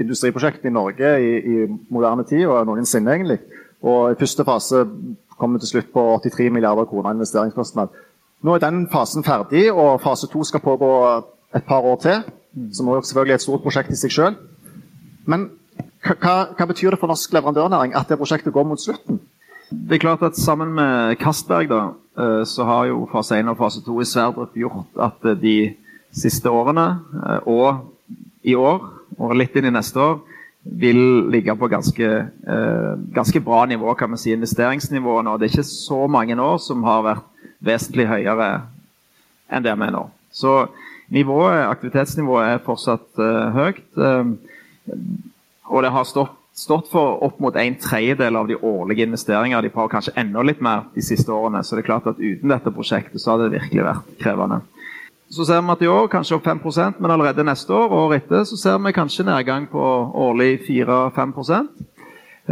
industriprosjektene 0.00 0.68
i 0.68 0.74
Norge 0.74 1.12
i, 1.22 1.30
i, 1.38 1.66
moderne 1.92 2.26
tid, 2.28 2.44
og 2.50 2.66
noensinne 2.68 3.14
egentlig. 3.14 3.38
Og 3.84 4.12
I 4.12 4.18
første 4.20 4.44
fase 4.44 4.82
kom 5.38 5.54
vi 5.54 5.62
til 5.62 5.74
slutt 5.74 5.92
på 5.94 6.04
83 6.24 6.50
milliarder 6.52 6.88
kroner 6.90 7.14
investeringskostnad. 7.14 7.94
Nå 8.44 8.54
er 8.54 8.60
den 8.60 8.84
fasen 8.92 9.24
ferdig, 9.24 9.70
og 9.72 10.02
fase 10.04 10.28
to 10.28 10.44
skal 10.44 10.60
pågå 10.60 10.88
et 11.56 11.64
par 11.64 11.80
år 11.80 11.96
til. 12.02 12.24
Som 12.72 12.88
er 12.88 13.00
selvfølgelig 13.00 13.34
et 13.34 13.42
stort 13.42 13.62
prosjekt 13.64 13.90
i 13.90 13.98
seg 13.98 14.12
sjøl. 14.12 14.34
Men 15.26 15.48
hva, 16.04 16.34
hva, 16.52 16.66
betyr 16.68 16.92
det 16.92 17.00
for 17.00 17.10
norsk 17.10 17.32
leverandørnæring 17.32 17.96
at 17.96 18.10
det 18.10 18.18
prosjektet 18.20 18.52
går 18.52 18.66
mot 18.68 18.80
slutten? 18.80 19.22
Det 19.70 19.96
er 19.96 20.02
klart 20.02 20.22
at 20.22 20.36
Sammen 20.36 20.74
med 20.76 21.16
Castberg 21.16 21.70
da, 21.70 21.80
eh, 22.20 22.44
så 22.46 22.68
har 22.68 22.90
jo 22.90 23.08
fase 23.12 23.40
1 23.40 23.48
og 23.48 23.58
fase 23.58 23.80
2 23.82 23.96
i 24.00 24.04
Sverdrup 24.04 24.54
gjort 24.54 25.00
at 25.00 25.24
eh, 25.24 25.40
de 25.40 25.56
siste 26.12 26.50
årene, 26.50 27.00
eh, 27.24 27.48
og 27.48 27.80
i 28.44 28.54
år 28.54 28.84
og 29.18 29.34
litt 29.40 29.56
inn 29.56 29.70
i 29.70 29.74
neste 29.74 29.98
år, 29.98 30.20
vil 30.64 31.28
ligge 31.28 31.52
på 31.60 31.68
ganske, 31.68 32.06
ganske 33.12 33.40
bra 33.44 33.66
nivå, 33.68 33.92
kan 33.94 34.10
vi 34.10 34.16
si, 34.16 34.30
investeringsnivåene. 34.32 35.30
Og 35.30 35.40
det 35.40 35.46
er 35.46 35.52
ikke 35.52 35.68
så 35.68 36.06
mange 36.08 36.38
år 36.40 36.56
som 36.64 36.82
har 36.88 37.02
vært 37.04 37.33
vesentlig 37.64 38.08
høyere 38.10 38.48
enn 39.52 39.64
det 39.64 39.74
vi 39.76 39.86
er 39.86 39.94
nå. 39.94 40.06
Så 40.34 40.64
nivået, 41.14 41.66
aktivitetsnivået 41.68 42.54
er 42.54 42.64
fortsatt 42.64 43.20
uh, 43.20 43.54
høyt. 43.54 43.84
Uh, 43.96 44.34
og 45.70 45.84
det 45.84 45.92
har 45.94 46.06
stått, 46.08 46.34
stått, 46.54 46.90
for 46.92 47.22
opp 47.24 47.40
mot 47.42 47.56
en 47.56 47.78
tredjedel 47.80 48.36
av 48.36 48.50
de 48.50 48.58
årlige 48.58 49.06
investeringene. 49.06 49.62
De 49.64 49.72
har 49.74 49.90
kanskje 49.92 50.16
enda 50.20 50.42
litt 50.44 50.62
mer 50.64 50.88
de 50.94 51.04
siste 51.04 51.32
årene. 51.32 51.62
Så 51.64 51.76
det 51.76 51.84
er 51.84 51.90
klart 51.90 52.08
at 52.10 52.20
uten 52.20 52.52
dette 52.52 52.74
prosjektet 52.74 53.22
så 53.22 53.34
hadde 53.34 53.48
det 53.48 53.60
virkelig 53.60 53.88
vært 53.88 54.14
krevende. 54.20 54.60
Så 55.34 55.46
ser 55.48 55.62
vi 55.64 55.72
at 55.72 55.82
i 55.82 55.88
år 55.90 56.10
kanskje 56.12 56.36
opp 56.36 56.44
5% 56.46 57.00
men 57.02 57.10
allerede 57.10 57.46
neste 57.46 57.72
år 57.74 57.88
og 57.88 58.00
året 58.04 58.22
etter 58.22 58.44
så 58.46 58.58
ser 58.60 58.78
vi 58.84 58.92
kanskje 58.94 59.24
nedgang 59.26 59.66
på 59.70 59.82
årlig 60.20 60.60
4-5 60.68 61.32
um, 61.32 61.70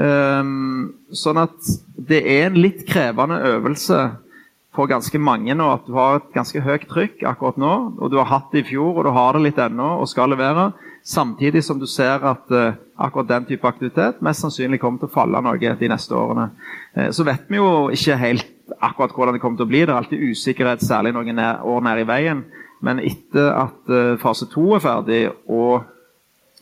ehm, 0.02 0.81
Sånn 1.12 1.42
at 1.45 1.69
det 1.95 2.23
er 2.25 2.49
en 2.49 2.59
litt 2.59 2.83
krevende 2.88 3.38
øvelse 3.52 4.00
for 4.73 4.88
ganske 4.88 5.19
mange 5.21 5.55
nå 5.57 5.67
at 5.69 5.85
du 5.85 5.93
har 5.97 6.19
et 6.19 6.31
ganske 6.33 6.61
høyt 6.64 6.87
trykk 6.88 7.26
akkurat 7.29 7.59
nå. 7.61 7.73
Og 8.00 8.12
du 8.12 8.17
har 8.21 8.31
hatt 8.31 8.55
det 8.55 8.62
i 8.62 8.69
fjor, 8.73 8.97
og 8.97 9.05
du 9.05 9.12
har 9.12 9.37
det 9.37 9.45
litt 9.45 9.61
ennå 9.61 9.99
og 10.00 10.09
skal 10.09 10.33
levere. 10.33 10.71
Samtidig 11.05 11.64
som 11.67 11.81
du 11.81 11.87
ser 11.91 12.25
at 12.25 12.55
uh, 12.55 12.79
akkurat 12.97 13.29
den 13.29 13.49
type 13.50 13.69
aktivitet 13.69 14.23
mest 14.25 14.45
sannsynlig 14.45 14.81
kommer 14.81 15.02
til 15.02 15.11
å 15.11 15.17
falle 15.17 15.43
noe 15.45 15.59
de 15.59 15.93
neste 15.93 16.17
årene. 16.17 16.49
Uh, 16.97 17.11
så 17.12 17.26
vet 17.29 17.45
vi 17.52 17.61
jo 17.61 17.91
ikke 17.93 18.19
helt 18.23 18.76
akkurat 18.81 19.12
hvordan 19.12 19.37
det 19.37 19.43
kommer 19.43 19.61
til 19.61 19.69
å 19.69 19.73
bli. 19.73 19.85
Det 19.85 19.93
er 19.93 19.99
alltid 19.99 20.26
usikkerhet, 20.33 20.85
særlig 20.87 21.12
noen 21.17 21.43
år 21.43 21.85
nær 21.85 22.00
i 22.00 22.09
veien. 22.09 22.45
Men 22.83 23.02
etter 23.02 23.52
at 23.52 23.93
uh, 23.93 24.14
fase 24.23 24.49
to 24.55 24.71
er 24.79 24.85
ferdig 24.85 25.26
og 25.50 25.83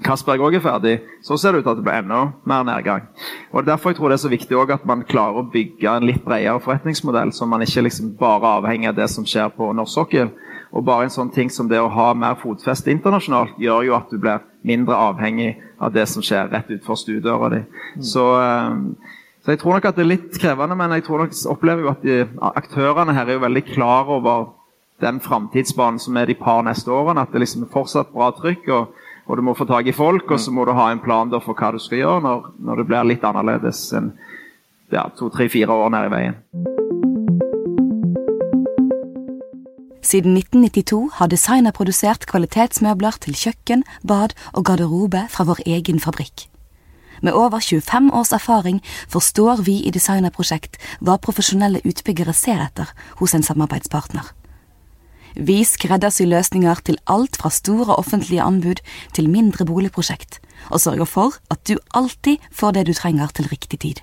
Castberg 0.04 0.40
òg 0.40 0.54
er 0.56 0.62
ferdig, 0.64 0.94
så 1.22 1.36
ser 1.36 1.52
det 1.52 1.60
ut 1.60 1.66
til 1.66 1.74
at 1.74 1.80
det 1.80 1.84
blir 1.84 1.98
enda 2.00 2.20
mer 2.48 2.64
nedgang. 2.64 3.08
Og 3.52 3.66
Derfor 3.66 3.90
jeg 3.90 3.98
tror 3.98 4.08
det 4.08 4.16
er 4.16 4.22
så 4.24 4.32
viktig 4.32 4.56
at 4.72 4.86
man 4.88 5.04
klarer 5.04 5.42
å 5.42 5.48
bygge 5.52 5.92
en 5.92 6.06
litt 6.08 6.24
bredere 6.24 6.60
forretningsmodell, 6.64 7.32
så 7.32 7.46
man 7.46 7.62
ikke 7.62 7.84
liksom 7.84 8.14
bare 8.20 8.56
avhenger 8.60 8.94
av 8.94 8.96
det 8.96 9.10
som 9.12 9.26
skjer 9.28 9.52
på 9.56 9.72
norsk 9.76 9.92
sokkel. 9.92 10.30
Og 10.72 10.84
bare 10.86 11.08
en 11.08 11.12
sånn 11.12 11.32
ting 11.34 11.50
som 11.50 11.68
det 11.68 11.80
å 11.82 11.90
ha 11.90 12.12
mer 12.14 12.38
fotfeste 12.40 12.92
internasjonalt 12.92 13.58
gjør 13.58 13.88
jo 13.88 13.96
at 13.96 14.12
du 14.12 14.20
blir 14.22 14.44
mindre 14.62 14.96
avhengig 14.96 15.56
av 15.80 15.92
det 15.92 16.06
som 16.08 16.22
skjer 16.22 16.48
rett 16.52 16.70
utenfor 16.70 16.96
stuedøra 16.96 17.50
di. 17.50 17.60
Mm. 17.96 18.04
Så, 18.06 18.24
eh, 18.40 19.18
så, 19.42 19.52
jeg 19.52 19.60
tror 19.60 19.76
nok 19.76 19.90
at 19.90 19.98
det 19.98 20.04
er 20.04 20.12
litt 20.14 20.40
krevende, 20.40 20.78
men 20.78 20.94
jeg 20.96 21.04
tror 21.04 21.24
nok, 21.24 21.36
opplever 21.50 21.84
jo 21.84 21.92
at 21.92 22.06
de, 22.06 22.22
aktørene 22.54 23.16
her 23.16 23.26
er 23.26 23.38
jo 23.38 23.44
veldig 23.44 23.64
klar 23.72 24.08
over 24.16 24.48
den 25.00 25.20
framtidsbanen 25.20 25.98
som 25.98 26.16
er 26.16 26.28
de 26.28 26.36
par 26.38 26.62
neste 26.62 26.92
årene. 26.92 27.24
At 27.24 27.32
det 27.32 27.42
liksom 27.42 27.66
er 27.66 27.72
fortsatt 27.72 28.12
bra 28.14 28.30
trykk. 28.36 28.68
og 28.68 29.06
og 29.30 29.38
du 29.38 29.44
må 29.46 29.54
få 29.54 29.64
tak 29.68 29.86
i 29.86 29.94
folk, 29.94 30.30
og 30.30 30.40
så 30.42 30.50
må 30.50 30.64
du 30.66 30.74
ha 30.74 30.90
en 30.90 31.02
plan 31.02 31.30
for 31.38 31.54
hva 31.54 31.70
du 31.72 31.78
skal 31.78 32.02
gjøre 32.02 32.24
når, 32.26 32.50
når 32.58 32.80
det 32.80 32.86
blir 32.90 33.08
litt 33.12 33.24
annerledes 33.26 33.86
enn 33.94 34.10
ja, 34.90 35.06
to, 35.14 35.30
tre, 35.30 35.46
fire 35.48 35.70
år 35.70 35.92
nede 35.94 36.10
i 36.10 36.14
veien. 36.16 36.38
Siden 40.10 40.34
1992 40.34 41.20
har 41.20 41.30
designer 41.30 41.70
produsert 41.76 42.26
kvalitetsmøbler 42.26 43.20
til 43.22 43.36
kjøkken, 43.38 43.84
bad 44.02 44.34
og 44.50 44.64
garderobe 44.66 45.28
fra 45.30 45.46
vår 45.46 45.62
egen 45.70 46.02
fabrikk. 46.02 46.48
Med 47.22 47.36
over 47.36 47.60
25 47.60 48.10
års 48.16 48.32
erfaring 48.32 48.80
forstår 49.08 49.62
vi 49.62 49.76
i 49.84 49.92
Designerprosjekt 49.94 50.80
hva 51.04 51.20
profesjonelle 51.20 51.84
utbyggere 51.84 52.34
ser 52.34 52.64
etter 52.64 52.90
hos 53.20 53.36
en 53.36 53.46
samarbeidspartner. 53.46 54.39
Vi 55.34 55.62
skreddersyr 55.64 56.28
løsninger 56.30 56.82
til 56.84 56.98
alt 57.06 57.36
fra 57.40 57.50
store 57.50 57.96
offentlige 57.96 58.42
anbud 58.42 58.82
til 59.14 59.30
mindre 59.30 59.64
boligprosjekt, 59.64 60.40
og 60.70 60.80
sørger 60.80 61.08
for 61.08 61.38
at 61.50 61.62
du 61.68 61.76
alltid 61.94 62.38
får 62.52 62.76
det 62.76 62.86
du 62.86 62.94
trenger 62.94 63.30
til 63.34 63.48
riktig 63.52 63.80
tid. 63.80 64.02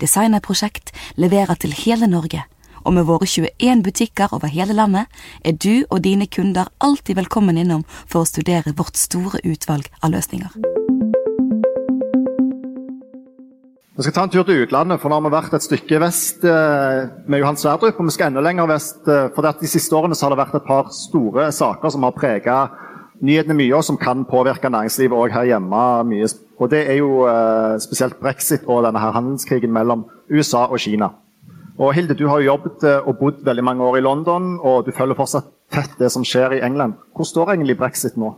Designerprosjekt 0.00 0.92
leverer 1.16 1.54
til 1.54 1.72
hele 1.72 2.06
Norge, 2.06 2.44
og 2.84 2.94
med 2.94 3.08
våre 3.08 3.26
21 3.26 3.82
butikker 3.82 4.32
over 4.32 4.46
hele 4.46 4.76
landet 4.76 5.06
er 5.44 5.58
du 5.58 5.84
og 5.90 6.04
dine 6.04 6.26
kunder 6.26 6.70
alltid 6.80 7.16
velkommen 7.18 7.58
innom 7.58 7.84
for 8.06 8.22
å 8.22 8.30
studere 8.30 8.76
vårt 8.76 9.00
store 9.00 9.42
utvalg 9.44 9.90
av 10.02 10.14
løsninger. 10.14 10.75
Vi 13.96 14.04
skal 14.04 14.12
ta 14.12 14.22
en 14.26 14.28
tur 14.28 14.42
til 14.44 14.58
utlandet, 14.66 15.00
for 15.00 15.08
nå 15.08 15.16
har 15.16 15.24
vi 15.24 15.32
vært 15.32 15.54
et 15.56 15.64
stykke 15.64 15.98
vest 16.02 16.42
eh, 16.44 17.06
med 17.32 17.40
Johan 17.40 17.56
Sverdrup. 17.56 17.96
Og 17.96 18.04
vi 18.04 18.12
skal 18.12 18.28
enda 18.28 18.42
lenger 18.44 18.68
vest, 18.68 18.98
eh, 19.08 19.30
for 19.32 19.40
de 19.40 19.70
siste 19.72 19.96
årene 19.96 20.18
har 20.20 20.34
det 20.34 20.36
vært 20.36 20.58
et 20.58 20.66
par 20.66 20.90
store 20.92 21.46
saker 21.48 21.94
som 21.94 22.04
har 22.04 22.12
prega 22.12 22.56
nyhetene 23.24 23.56
mye, 23.56 23.72
og 23.72 23.86
som 23.88 23.96
kan 23.96 24.26
påvirke 24.28 24.68
næringslivet 24.68 25.16
òg 25.16 25.32
her 25.32 25.48
hjemme 25.48 25.80
mye. 26.10 26.28
Og 26.60 26.68
Det 26.74 26.82
er 26.84 26.98
jo 27.00 27.24
eh, 27.24 27.78
spesielt 27.80 28.20
brexit 28.20 28.68
og 28.68 28.84
denne 28.84 29.00
her 29.00 29.16
handelskrigen 29.16 29.72
mellom 29.72 30.04
USA 30.28 30.66
og 30.66 30.76
Kina. 30.84 31.14
Og 31.80 31.94
Hilde, 31.96 32.18
du 32.20 32.28
har 32.28 32.44
jo 32.44 32.52
jobbet 32.52 32.84
og 33.00 33.16
bodd 33.16 33.40
veldig 33.48 33.64
mange 33.64 33.84
år 33.84 33.96
i 33.96 34.04
London, 34.04 34.58
og 34.60 34.84
du 34.84 34.92
følger 34.92 35.16
fortsatt 35.16 35.48
tett 35.72 35.96
det 35.96 36.12
som 36.12 36.24
skjer 36.24 36.58
i 36.58 36.60
England. 36.68 37.00
Hvor 37.16 37.24
står 37.24 37.54
egentlig 37.54 37.78
brexit 37.80 38.20
nå? 38.20 38.34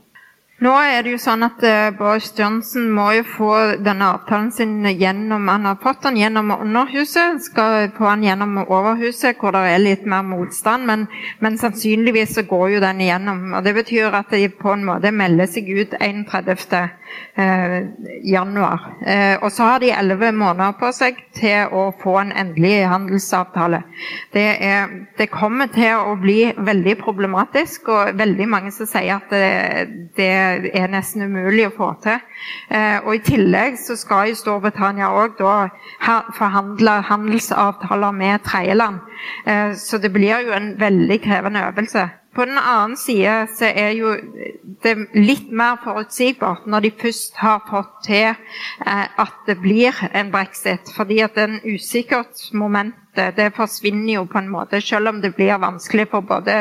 Nå 0.58 0.72
er 0.74 1.04
det 1.06 1.12
jo 1.12 1.18
sånn 1.22 1.46
at 1.46 1.60
uh, 1.62 1.92
Boris 1.94 2.32
Johnson 2.34 2.88
må 2.90 3.04
jo 3.14 3.22
få 3.30 3.50
denne 3.78 4.08
avtalen 4.16 4.48
sin 4.50 4.72
gjennom 4.90 5.46
Han 5.46 5.68
har 5.68 5.76
fått 5.78 6.02
den 6.02 6.18
gjennom 6.18 6.50
Underhuset, 6.56 7.38
skal 7.44 7.92
få 7.94 8.08
den 8.10 8.24
gjennom 8.26 8.56
Overhuset, 8.64 9.38
hvor 9.38 9.54
det 9.54 9.62
er 9.70 9.84
litt 9.84 10.08
mer 10.10 10.24
motstand. 10.26 10.88
Men, 10.90 11.04
men 11.38 11.60
sannsynligvis 11.62 12.34
så 12.34 12.42
går 12.50 12.72
jo 12.74 12.80
den 12.82 13.04
igjennom. 13.06 13.52
og 13.54 13.62
Det 13.62 13.76
betyr 13.76 14.18
at 14.18 14.34
de 14.34 14.48
på 14.50 14.74
en 14.74 14.82
måte 14.88 15.14
melder 15.14 15.46
seg 15.46 15.70
ut 15.70 15.94
31. 15.94 16.82
Eh, 17.38 17.86
januar. 18.22 18.80
Eh, 19.06 19.38
og 19.42 19.52
så 19.52 19.62
har 19.62 19.78
de 19.78 19.92
elleve 19.94 20.32
måneder 20.34 20.72
på 20.80 20.88
seg 20.90 21.20
til 21.36 21.70
å 21.70 21.84
få 22.00 22.16
en 22.18 22.32
endelig 22.34 22.80
handelsavtale. 22.90 23.78
Det, 24.34 24.46
er, 24.66 24.88
det, 25.20 25.28
kommer 25.30 25.70
til 25.70 26.02
å 26.02 26.16
bli 26.18 26.48
veldig 26.56 26.96
problematisk, 26.98 27.92
og 27.94 28.18
veldig 28.18 28.48
mange 28.50 28.74
som 28.74 28.90
sier 28.90 29.20
at 29.20 29.30
det, 29.30 30.18
det 30.18 30.28
er 30.80 30.90
nesten 30.90 31.28
umulig 31.30 31.68
å 31.68 31.76
få 31.78 31.92
til. 32.02 32.18
Eh, 32.74 32.98
og 33.04 33.14
I 33.14 33.22
tillegg 33.30 33.78
så 33.86 33.94
skal 33.94 34.32
jo 34.32 34.42
Storbritannia 34.42 35.14
òg 35.14 35.38
forhandle 36.34 36.98
handelsavtaler 37.06 38.18
med 38.18 38.42
tredjeland. 38.50 38.98
Så 39.78 39.98
det 40.02 40.10
blir 40.14 40.42
jo 40.46 40.54
en 40.54 40.72
veldig 40.80 41.22
krevende 41.22 41.62
øvelse 41.70 42.08
På 42.38 42.44
den 42.46 42.58
annen 42.58 42.96
side 42.96 43.48
så 43.50 43.66
er 43.66 43.96
jo 43.98 44.12
det 44.84 44.92
litt 45.18 45.48
mer 45.50 45.80
forutsigbart 45.82 46.68
når 46.70 46.84
de 46.84 46.90
først 47.00 47.40
har 47.42 47.64
fått 47.66 47.96
til 48.06 48.28
eh, 48.30 49.06
at 49.24 49.40
det 49.48 49.56
blir 49.58 49.96
en 50.14 50.30
brexit. 50.30 50.92
Fordi 50.94 51.18
at 51.24 51.34
den 51.34 51.56
usikkerhetsmomentet 51.64 53.34
det 53.34 53.48
forsvinner 53.56 54.20
jo 54.20 54.22
på 54.30 54.38
en 54.38 54.52
måte, 54.52 54.78
selv 54.78 55.10
om 55.10 55.18
det 55.24 55.32
blir 55.34 55.58
vanskelig 55.58 56.06
for 56.12 56.22
både 56.28 56.54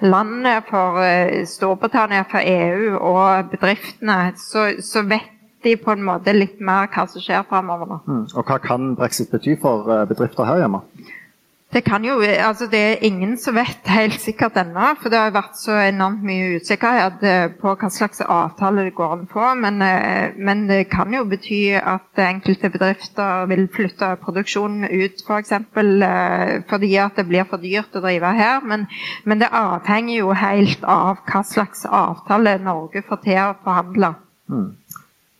landet, 0.00 0.64
for 0.70 1.02
eh, 1.04 1.44
Storbritannia, 1.52 2.24
for 2.30 2.40
EU 2.40 2.96
og 2.96 3.52
bedriftene. 3.52 4.32
Så, 4.40 4.70
så 4.80 5.04
vet 5.04 5.28
de 5.64 5.76
på 5.80 5.92
en 5.92 6.04
måte 6.04 6.32
litt 6.32 6.64
mer 6.64 6.88
hva 6.92 7.04
som 7.12 7.20
skjer 7.20 7.44
framover 7.48 7.92
nå. 7.92 8.00
Mm. 8.08 8.24
Og 8.32 8.48
hva 8.48 8.56
kan 8.70 8.94
brexit 8.96 9.28
bety 9.36 9.58
for 9.60 9.84
eh, 9.92 10.06
bedrifter 10.08 10.48
her 10.48 10.64
hjemme? 10.64 10.80
Det 11.74 11.80
kan 11.82 12.04
jo, 12.06 12.20
altså 12.22 12.68
det 12.70 12.80
er 12.80 13.00
ingen 13.02 13.32
som 13.38 13.56
vet 13.58 13.88
helt 13.90 14.20
sikkert 14.22 14.54
ennå. 14.60 14.92
For 15.00 15.10
det 15.10 15.18
har 15.18 15.32
vært 15.34 15.56
så 15.58 15.74
enormt 15.88 16.22
mye 16.22 16.60
usikkerhet 16.60 17.24
eh, 17.26 17.46
på 17.58 17.72
hva 17.80 17.88
slags 17.90 18.20
avtale 18.22 18.84
det 18.86 18.92
går 18.94 19.14
an 19.16 19.24
på. 19.26 19.42
Men, 19.58 19.82
eh, 19.82 20.36
men, 20.38 20.68
det 20.68 20.84
kan 20.92 21.10
jo 21.10 21.24
bety 21.26 21.74
at 21.74 22.20
enkelte 22.22 22.70
bedrifter 22.70 23.48
vil 23.50 23.66
flytte 23.74 24.12
produksjonen 24.22 24.86
ut, 24.86 25.18
f.eks. 25.18 25.24
For 25.26 25.42
eksempel, 25.42 25.90
eh, 26.06 26.52
fordi 26.70 26.92
at 27.02 27.18
det 27.18 27.26
blir 27.26 27.48
for 27.50 27.58
dyrt 27.58 27.98
å 27.98 28.02
drive 28.04 28.30
her. 28.38 28.62
Men, 28.62 28.86
men, 29.24 29.42
det 29.42 29.48
avhenger 29.50 30.20
jo 30.20 30.30
helt 30.30 30.86
av 30.86 31.24
hva 31.26 31.42
slags 31.42 31.82
avtale 31.90 32.54
Norge 32.62 33.02
får 33.08 33.22
til 33.24 33.40
å 33.48 33.56
forhandle. 33.64 34.12
Mm. 34.46 34.70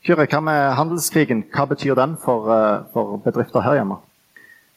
Kyrre, 0.03 0.27
hva 0.27 0.43
med 0.43 0.75
handelskrigen? 0.81 1.47
Hva 1.55 1.69
betyr 1.71 1.95
den 1.95 2.19
for, 2.27 2.51
for 2.91 3.23
bedrifter 3.23 3.63
her 3.63 3.79
hjemme? 3.79 4.01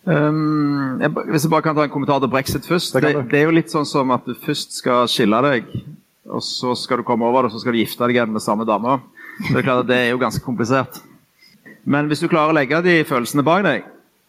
Um, 0.07 1.01
jeg, 1.01 1.11
hvis 1.11 1.43
jeg 1.43 1.51
bare 1.51 1.65
kan 1.65 1.75
ta 1.75 1.83
en 1.83 1.91
kommentar 1.91 2.21
til 2.23 2.31
brexit 2.31 2.67
først. 2.67 2.93
Det, 2.95 3.11
det, 3.27 3.39
er 3.41 3.49
jo 3.49 3.55
litt 3.57 3.73
sånn 3.73 3.87
som 3.87 4.13
at 4.15 4.23
du 4.23 4.37
først 4.39 4.77
skal 4.79 5.09
skille 5.11 5.41
deg, 5.43 5.67
og 6.31 6.43
så 6.43 6.71
skal 6.79 7.01
du 7.01 7.07
komme 7.07 7.27
over 7.27 7.43
det, 7.43 7.51
og 7.51 7.57
så 7.57 7.63
skal 7.63 7.75
du 7.75 7.81
gifte 7.81 8.05
deg 8.05 8.15
igjen 8.15 8.31
med 8.31 8.43
samme 8.43 8.63
dame. 8.67 9.01
Det 9.49 9.65
er 9.65 9.83
det 9.83 9.97
er 9.97 10.09
jo 10.13 10.21
ganske 10.21 10.43
komplisert. 10.45 11.01
Men 11.83 12.07
hvis 12.07 12.23
du 12.23 12.29
klarer 12.31 12.53
å 12.53 12.55
legge 12.55 12.79
de 12.85 13.01
følelsene 13.07 13.43
bak 13.47 13.67
deg, 13.67 13.83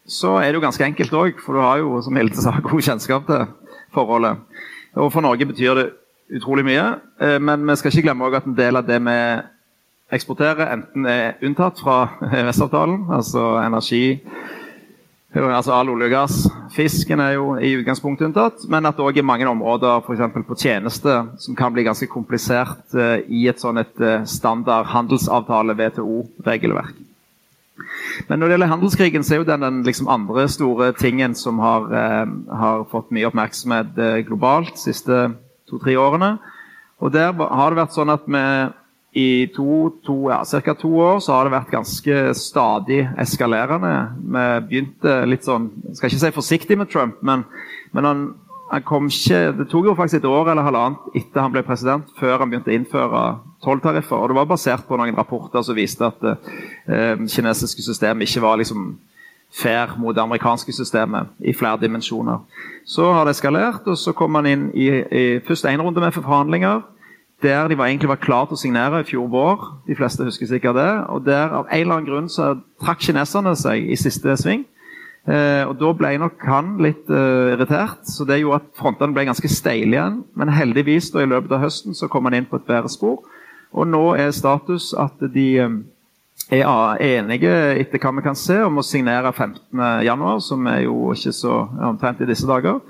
så 0.08 0.34
er 0.40 0.50
det 0.50 0.58
jo 0.58 0.64
ganske 0.66 0.84
enkelt 0.84 1.14
òg. 1.14 1.40
For 1.44 1.54
du 1.54 1.62
har 1.62 1.78
jo 1.82 2.02
som 2.02 2.18
Hilde 2.18 2.42
sa, 2.42 2.56
god 2.70 2.84
kjennskap 2.90 3.30
til 3.30 3.46
forholdet. 3.94 4.42
Og 4.98 5.12
for 5.14 5.22
Norge 5.22 5.46
betyr 5.46 5.78
det 5.78 5.88
utrolig 6.34 6.66
mye. 6.66 6.88
Eh, 7.22 7.38
men 7.38 7.62
vi 7.68 7.78
skal 7.78 7.94
ikke 7.94 8.08
glemme 8.10 8.34
at 8.34 8.50
en 8.50 8.58
del 8.58 8.82
av 8.82 8.86
det 8.88 8.98
vi 9.06 9.18
eksporterer, 10.18 10.72
enten 10.72 11.06
er 11.06 11.38
unntatt 11.44 11.78
fra 11.84 12.00
EØS-avtalen, 12.34 13.04
altså 13.14 13.58
energi 13.62 14.18
Altså 15.28 15.74
All 15.76 15.90
olje 15.92 16.06
og 16.08 16.12
gass. 16.14 16.36
Fisken 16.72 17.20
er 17.20 17.34
jo 17.34 17.50
i 17.60 17.74
utgangspunktet 17.76 18.30
unntatt, 18.30 18.62
men 18.72 18.88
at 18.88 18.96
det 18.96 19.04
òg 19.04 19.18
er 19.20 19.26
mange 19.28 19.44
områder 19.48 20.00
f.eks. 20.00 20.22
på 20.48 20.56
tjeneste 20.56 21.16
som 21.42 21.56
kan 21.56 21.74
bli 21.74 21.84
ganske 21.84 22.08
komplisert 22.08 22.96
uh, 22.96 23.20
i 23.28 23.44
et 23.50 23.60
sånn 23.60 23.76
et 23.82 24.00
uh, 24.00 24.24
standard 24.24 24.88
handelsavtale, 24.88 25.76
WTO-regelverk. 25.76 26.96
Men 28.28 28.40
når 28.40 28.48
det 28.48 28.54
gjelder 28.54 28.72
handelskrigen, 28.72 29.24
så 29.24 29.36
er 29.36 29.42
jo 29.42 29.50
den 29.50 29.66
den 29.66 29.82
liksom 29.84 30.08
andre 30.08 30.48
store 30.48 30.94
tingen 30.96 31.36
som 31.36 31.60
har, 31.60 31.92
uh, 31.92 32.24
har 32.48 32.88
fått 32.88 33.12
mye 33.12 33.28
oppmerksomhet 33.28 34.00
globalt 34.26 34.72
de 34.78 34.86
siste 34.86 35.20
to-tre 35.68 35.98
årene. 36.00 36.38
Og 37.04 37.12
der 37.12 37.36
har 37.36 37.68
det 37.68 37.82
vært 37.82 37.94
sånn 37.94 38.16
at 38.16 38.24
vi 38.24 38.44
i 39.12 39.46
to, 39.56 39.90
to, 40.04 40.30
ja, 40.30 40.42
ca. 40.44 40.74
to 40.74 40.88
år 41.00 41.20
så 41.20 41.32
har 41.32 41.46
det 41.46 41.54
vært 41.54 41.72
ganske 41.72 42.16
stadig 42.36 43.00
eskalerende. 43.18 43.94
Vi 44.20 44.44
begynte 44.68 45.14
litt 45.26 45.48
sånn 45.48 45.70
Skal 45.96 46.10
ikke 46.10 46.20
si 46.20 46.34
forsiktig 46.36 46.76
med 46.78 46.90
Trump, 46.92 47.22
men, 47.24 47.46
men 47.96 48.04
han, 48.04 48.22
han, 48.68 48.84
kom 48.84 49.08
ikke 49.08 49.54
Det 49.56 49.68
tok 49.72 49.88
jo 49.88 49.96
faktisk 49.96 50.20
et 50.20 50.28
år 50.28 50.52
eller 50.52 50.66
halvannet 50.66 51.16
etter 51.16 51.40
han 51.40 51.54
ble 51.54 51.64
president, 51.64 52.10
før 52.20 52.44
han 52.44 52.52
begynte 52.52 52.70
å 52.70 52.76
innføre 52.76 53.22
tolltariffer. 53.64 54.20
Og 54.20 54.28
det 54.28 54.38
var 54.38 54.50
basert 54.52 54.84
på 54.86 55.00
noen 55.00 55.16
rapporter 55.16 55.64
som 55.64 55.78
viste 55.78 56.04
at 56.04 56.20
det 56.22 56.36
eh, 56.86 57.24
kinesiske 57.32 57.82
systemet 57.88 58.28
ikke 58.28 58.44
var 58.44 58.60
liksom 58.60 58.92
fair 59.48 59.96
mot 59.96 60.12
det 60.12 60.20
amerikanske 60.20 60.72
systemet 60.76 61.32
i 61.40 61.56
flere 61.56 61.80
dimensjoner. 61.80 62.44
Så 62.84 63.08
har 63.16 63.24
det 63.24 63.38
eskalert, 63.38 63.88
og 63.88 63.96
så 63.96 64.12
kom 64.12 64.36
han 64.36 64.46
inn 64.46 64.68
i, 64.76 64.90
i 64.92 65.26
først 65.48 65.64
én 65.64 65.80
runde 65.80 66.04
med 66.04 66.12
forhandlinger 66.12 66.84
der 67.42 67.68
de 67.68 67.78
var 67.78 67.86
egentlig 67.86 68.08
var 68.10 68.18
klare 68.22 68.48
til 68.50 68.58
å 68.58 68.60
signere 68.62 69.02
i 69.02 69.06
fjor 69.06 69.28
vår. 69.30 69.66
De 69.86 69.94
fleste 69.98 70.26
husker 70.26 70.48
sikkert 70.50 70.78
det. 70.78 70.90
Og 71.14 71.22
der 71.26 71.52
av 71.60 71.68
en 71.70 71.80
eller 71.80 71.94
annen 71.94 72.08
grunn 72.08 72.32
så 72.32 72.56
trakk 72.82 73.04
kineserne 73.06 73.54
seg 73.58 73.86
i 73.86 73.98
siste 73.98 74.34
sving. 74.40 74.64
Eh, 75.28 75.62
og 75.68 75.76
Da 75.78 75.92
ble 75.92 76.14
nok 76.18 76.42
han 76.48 76.76
litt 76.82 77.10
eh, 77.12 77.52
irritert, 77.52 78.06
så 78.08 78.24
det 78.24 78.40
gjorde 78.40 78.62
at 78.62 78.72
frontene 78.80 79.14
ble 79.14 79.26
ganske 79.28 79.50
steile 79.52 79.94
igjen. 79.94 80.22
Men 80.38 80.54
heldigvis 80.56 81.12
da 81.14 81.22
i 81.22 81.30
løpet 81.30 81.52
av 81.54 81.62
høsten 81.66 81.94
så 81.94 82.08
kom 82.10 82.26
han 82.26 82.38
inn 82.38 82.48
på 82.48 82.58
et 82.58 82.66
bedre 82.66 82.90
spor. 82.90 83.22
Og 83.76 83.86
nå 83.86 84.02
er 84.16 84.32
status 84.32 84.90
at 84.98 85.20
de 85.34 85.48
eh, 85.62 85.78
er 86.58 87.04
enige 87.04 87.54
etter 87.78 88.00
hva 88.02 88.14
vi 88.16 88.24
kan 88.24 88.38
se, 88.38 88.56
om 88.64 88.80
å 88.80 88.86
signere 88.86 89.30
15.1, 89.30 90.28
som 90.42 90.66
er 90.72 90.86
jo 90.86 91.12
ikke 91.12 91.34
så 91.36 91.60
omtrent 91.90 92.24
i 92.24 92.30
disse 92.30 92.48
dager. 92.48 92.80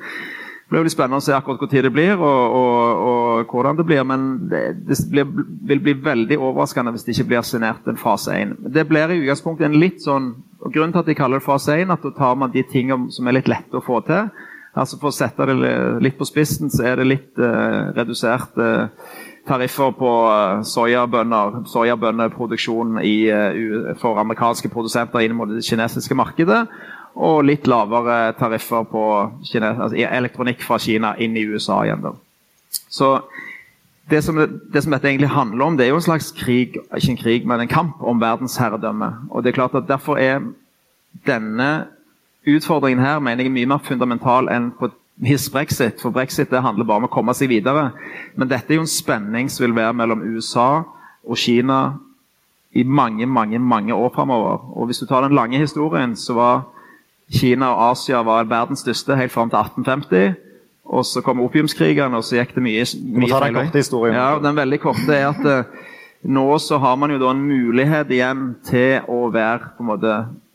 Det 0.68 0.74
blir 0.74 0.82
veldig 0.82 0.92
spennende 0.92 1.16
å 1.16 1.24
se 1.24 1.32
akkurat 1.32 1.62
hvor 1.62 1.68
tid 1.72 1.86
det 1.86 1.90
blir 1.96 2.18
og, 2.20 2.56
og, 2.58 2.98
og 3.08 3.52
hvordan 3.54 3.78
det 3.78 3.86
blir. 3.88 4.02
Men 4.04 4.26
det, 4.50 4.58
det 4.84 4.98
blir, 5.08 5.30
vil 5.70 5.80
bli 5.80 5.94
veldig 6.04 6.36
overraskende 6.36 6.92
hvis 6.92 7.06
det 7.06 7.14
ikke 7.14 7.30
blir 7.30 7.46
signert 7.48 7.88
en 7.88 7.96
fase 7.96 8.34
1. 8.36 8.52
Det 8.74 8.84
blir 8.90 9.14
i 9.14 9.16
utgangspunktet 9.22 9.64
en 9.64 9.78
litt 9.80 10.04
sånn 10.04 10.34
og 10.58 10.74
Grunnen 10.74 10.92
til 10.92 11.00
at 11.00 11.08
de 11.08 11.14
kaller 11.16 11.40
det 11.40 11.46
fase 11.46 11.78
1, 11.80 11.92
at 11.94 12.04
da 12.04 12.10
tar 12.12 12.36
man 12.36 12.52
de 12.52 12.64
tingene 12.68 13.14
som 13.14 13.24
er 13.30 13.38
litt 13.38 13.48
lette 13.48 13.78
å 13.78 13.84
få 13.86 14.02
til. 14.04 14.28
Altså 14.76 14.98
For 15.00 15.08
å 15.08 15.14
sette 15.14 15.46
det 15.48 15.56
litt 16.04 16.18
på 16.18 16.28
spissen, 16.28 16.68
så 16.68 16.84
er 16.90 17.00
det 17.00 17.08
litt 17.08 17.40
uh, 17.40 17.88
reduserte 17.96 18.66
uh, 18.66 19.16
tariffer 19.48 19.94
på 19.96 20.12
uh, 20.28 20.60
soyabønner, 20.66 21.62
soyabønneproduksjon 21.72 23.00
i, 23.00 23.16
for 24.02 24.20
amerikanske 24.20 24.68
produsenter 24.74 25.24
inn 25.24 25.38
mot 25.38 25.48
det 25.48 25.64
kinesiske 25.64 26.18
markedet 26.18 26.66
og 27.14 27.44
litt 27.46 27.66
lavere 27.70 28.34
tariffer 28.38 28.86
på 28.90 29.04
Kines, 29.48 29.78
altså 29.78 29.96
elektronikk 29.96 30.62
fra 30.66 30.78
Kina 30.82 31.14
inn 31.16 31.36
i 31.36 31.46
USA 31.48 31.80
igjen. 31.84 32.04
Da. 32.04 32.14
Så 32.88 33.16
det 34.10 34.22
som, 34.24 34.38
det 34.72 34.82
som, 34.82 34.92
dette 34.92 35.08
egentlig 35.08 35.28
handler 35.28 35.64
om, 35.64 35.76
det 35.76 35.86
er 35.86 35.92
jo 35.92 36.00
en 36.00 36.06
slags 36.06 36.30
krig, 36.32 36.78
ikke 36.96 37.10
en 37.12 37.20
krig, 37.20 37.46
men 37.46 37.60
en 37.60 37.68
kamp 37.68 38.00
om 38.00 38.20
verdensherredømme. 38.20 39.10
Og 39.30 39.44
det 39.44 39.52
er 39.52 39.60
klart 39.60 39.76
at 39.76 39.88
Derfor 39.88 40.16
er 40.16 40.40
denne 41.26 41.86
utfordringen 42.48 43.04
her 43.04 43.18
mener 43.18 43.44
jeg 43.44 43.52
mye 43.52 43.68
mer 43.68 43.84
fundamental 43.84 44.48
enn 44.52 44.70
på 44.78 44.90
his 45.24 45.48
brexit. 45.50 46.00
For 46.00 46.14
brexit 46.14 46.50
det 46.50 46.62
handler 46.62 46.86
bare 46.86 47.02
om 47.02 47.08
å 47.08 47.12
komme 47.12 47.34
seg 47.36 47.50
videre. 47.52 47.90
Men 48.36 48.48
dette 48.48 48.72
er 48.72 48.78
jo 48.78 48.86
en 48.86 48.90
spenning 48.90 49.50
som 49.52 49.66
vil 49.66 49.76
være 49.76 49.96
mellom 49.98 50.22
USA 50.22 50.84
og 51.28 51.36
Kina 51.36 51.98
i 52.72 52.84
mange, 52.84 53.26
mange, 53.26 53.58
mange 53.58 53.94
år 53.94 54.12
framover. 54.14 54.64
Og 54.76 54.86
hvis 54.86 55.02
du 55.02 55.06
tar 55.06 55.26
den 55.26 55.36
lange 55.36 55.58
historien, 55.58 56.16
så 56.16 56.36
var 56.38 56.66
Kina 57.28 57.72
og 57.74 57.90
Asia 57.92 58.22
var 58.24 58.48
verdens 58.48 58.82
største 58.84 59.16
helt 59.18 59.32
fram 59.32 59.50
til 59.52 59.60
1850. 59.60 60.36
Og 60.88 61.04
så 61.04 61.20
kom 61.20 61.42
opiumskrigene, 61.44 62.16
og 62.16 62.24
så 62.24 62.38
gikk 62.38 62.54
det 62.56 62.64
mye, 62.64 62.84
mye 63.20 63.28
feil 63.28 63.58
vei. 63.58 64.12
Ja, 64.14 64.30
den 64.40 64.56
veldig 64.56 64.78
korte 64.80 65.12
er 65.12 65.26
at 65.28 65.44
uh, 65.44 65.88
nå 66.24 66.46
så 66.64 66.78
har 66.80 66.96
man 66.96 67.12
jo 67.12 67.18
da 67.20 67.34
en 67.34 67.44
mulighet 67.44 68.08
igjen 68.14 68.54
til 68.66 69.04
å 69.04 69.26
være 69.34 69.74
på 69.76 69.84
en 69.84 69.90
måte 69.90 70.14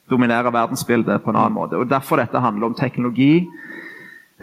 dominere 0.10 0.52
verdensbildet 0.54 1.22
på 1.22 1.32
en 1.32 1.38
annen 1.38 1.56
måte. 1.56 1.78
Og 1.78 1.92
Derfor 1.92 2.18
dette 2.20 2.42
handler 2.42 2.72
om 2.72 2.78
teknologi, 2.78 3.46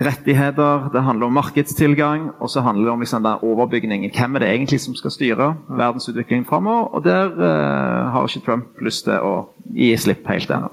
rettigheter, 0.00 0.86
det 0.94 1.02
handler 1.04 1.26
om 1.26 1.34
markedstilgang, 1.36 2.30
og 2.38 2.50
så 2.54 2.62
handler 2.64 2.86
det 2.86 2.92
om 2.94 3.02
liksom, 3.02 3.26
den 3.26 3.42
overbygningen. 3.50 4.14
Hvem 4.14 4.38
er 4.38 4.44
det 4.44 4.52
egentlig 4.54 4.80
som 4.80 4.94
skal 4.96 5.12
styre 5.12 5.50
verdensutviklingen 5.68 6.46
framover? 6.48 6.94
Og 6.94 7.04
der 7.04 7.34
uh, 7.34 8.14
har 8.14 8.30
ikke 8.30 8.46
Trump 8.46 8.78
lyst 8.80 9.10
til 9.10 9.18
å 9.18 9.34
gi 9.74 9.90
slipp 9.98 10.30
helt 10.30 10.54
ennå. 10.54 10.70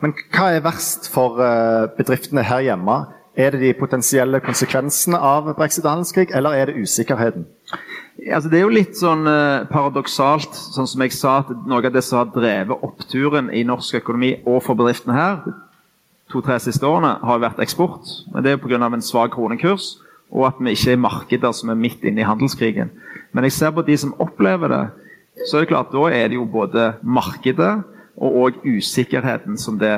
Men 0.00 0.14
hva 0.32 0.50
er 0.54 0.64
verst 0.64 1.10
for 1.12 1.40
eh, 1.44 1.86
bedriftene 1.96 2.44
her 2.46 2.64
hjemme? 2.64 2.98
Er 3.36 3.54
det 3.54 3.60
de 3.62 3.72
potensielle 3.78 4.40
konsekvensene 4.42 5.16
av 5.16 5.52
brexit 5.56 5.84
og 5.84 5.92
handelskrig, 5.94 6.30
eller 6.34 6.56
er 6.56 6.70
det 6.70 6.82
usikkerheten? 6.82 7.46
Altså, 8.26 8.50
det 8.50 8.58
er 8.58 8.66
jo 8.66 8.74
litt 8.74 8.98
sånn 8.98 9.22
uh, 9.24 9.68
paradoksalt, 9.70 10.56
sånn 10.74 10.88
som 10.90 11.04
jeg 11.04 11.14
sa, 11.14 11.38
at 11.40 11.52
noe 11.70 11.80
av 11.86 11.94
det 11.94 12.02
som 12.04 12.18
har 12.18 12.32
drevet 12.34 12.82
oppturen 12.84 13.48
i 13.54 13.62
norsk 13.64 14.00
økonomi 14.02 14.34
og 14.42 14.58
for 14.66 14.76
bedriftene 14.76 15.16
her 15.16 15.38
to-tre 16.30 16.58
siste 16.62 16.86
årene, 16.86 17.16
har 17.26 17.42
vært 17.42 17.60
eksport. 17.62 18.06
Men 18.32 18.44
det 18.44 18.54
er 18.54 18.62
pga. 18.62 18.78
en 18.86 19.02
svak 19.02 19.32
kronekurs, 19.34 19.98
og 20.30 20.46
at 20.46 20.60
vi 20.60 20.74
ikke 20.74 20.92
er 20.92 20.96
markeder 20.96 21.52
som 21.52 21.70
er 21.70 21.78
midt 21.78 22.04
inne 22.04 22.20
i 22.20 22.28
handelskrigen. 22.28 22.90
Men 23.32 23.44
jeg 23.44 23.52
ser 23.52 23.70
på 23.70 23.82
de 23.82 23.96
som 23.96 24.14
opplever 24.18 24.68
det, 24.68 24.84
så 25.46 25.56
er 25.56 25.60
det 25.60 25.72
klart 25.72 25.92
da 25.92 26.06
er 26.10 26.28
det 26.28 26.36
jo 26.36 26.44
både 26.44 26.94
markedet 27.02 27.82
og 28.20 28.40
òg 28.44 28.64
usikkerheten 28.66 29.56
som 29.58 29.78
det 29.80 29.94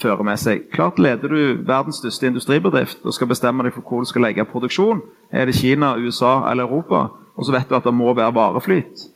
fører 0.00 0.24
med 0.26 0.40
seg. 0.40 0.64
Klart 0.72 0.98
Leder 0.98 1.30
du 1.30 1.62
verdens 1.66 2.00
største 2.00 2.26
industribedrift 2.30 3.04
og 3.04 3.14
skal 3.14 3.30
bestemme 3.30 3.66
deg 3.66 3.76
for 3.76 3.86
hvor 3.86 4.02
du 4.02 4.10
skal 4.10 4.24
legge 4.26 4.46
produksjon, 4.48 5.02
er 5.30 5.46
det 5.46 5.58
Kina, 5.58 5.94
USA 6.00 6.40
eller 6.50 6.66
Europa, 6.66 7.06
og 7.36 7.46
så 7.46 7.54
vet 7.54 7.68
du 7.68 7.76
at 7.76 7.84
det 7.84 7.94
må 7.94 8.14
være 8.16 8.34
vareflyt, 8.34 9.06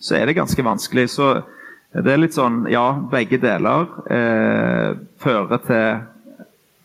så 0.00 0.16
er 0.16 0.28
det 0.28 0.36
ganske 0.36 0.64
vanskelig. 0.64 1.08
Så 1.16 1.32
det 1.90 2.12
er 2.12 2.20
litt 2.22 2.36
sånn 2.36 2.66
Ja, 2.70 2.92
begge 3.10 3.40
deler 3.42 3.88
eh, 4.06 4.92
fører 5.18 5.62
til 5.66 6.04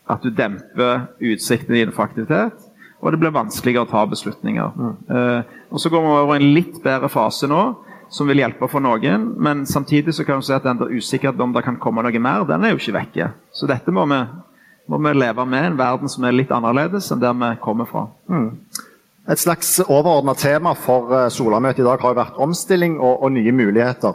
at 0.06 0.22
du 0.22 0.30
demper 0.30 1.06
utsiktene 1.20 1.78
dine 1.80 1.94
for 1.94 2.08
aktivitet. 2.08 2.72
og 3.00 3.12
det 3.12 3.20
blir 3.20 3.30
vanskeligere 3.30 3.84
å 3.84 3.90
ta 3.90 4.02
beslutninger. 4.08 4.70
Mm. 4.74 4.94
Eh, 5.10 5.42
og 5.70 5.80
Så 5.80 5.90
går 5.90 6.00
vi 6.02 6.08
over 6.08 6.34
i 6.34 6.40
en 6.40 6.54
litt 6.54 6.82
bedre 6.82 7.08
fase 7.08 7.46
nå, 7.46 7.76
som 8.12 8.28
vil 8.30 8.40
hjelpe 8.42 8.68
for 8.70 8.82
noen. 8.84 9.30
Men 9.42 9.64
samtidig 9.66 10.14
så 10.14 10.26
kan 10.26 10.40
du 10.40 10.46
si 10.46 10.54
at 10.54 10.66
den 10.66 10.80
der 10.80 10.92
usikkerheten 10.92 11.42
om 11.42 11.54
det 11.54 11.64
kan 11.66 11.78
komme 11.82 12.04
noe 12.04 12.22
mer, 12.22 12.46
den 12.48 12.64
er 12.64 12.74
jo 12.74 12.80
ikke 12.80 12.98
vekke. 12.98 13.30
Så 13.52 13.68
dette 13.70 13.94
må 13.94 14.06
vi, 14.10 14.20
må 14.90 15.00
vi 15.02 15.14
leve 15.16 15.46
med, 15.46 15.72
en 15.72 15.80
verden 15.80 16.12
som 16.12 16.26
er 16.26 16.36
litt 16.36 16.52
annerledes 16.54 17.10
enn 17.12 17.22
der 17.22 17.36
vi 17.40 17.54
kommer 17.62 17.88
fra. 17.90 18.06
Mm. 18.30 18.50
Et 19.26 19.42
slags 19.42 19.80
overordna 19.88 20.36
tema 20.38 20.76
for 20.78 21.10
eh, 21.10 21.28
Solamøtet 21.34 21.82
i 21.82 21.86
dag 21.86 21.98
har 21.98 22.12
jo 22.14 22.20
vært 22.20 22.38
omstilling 22.42 23.00
og, 23.00 23.24
og, 23.24 23.32
nye 23.34 23.52
muligheter. 23.52 24.14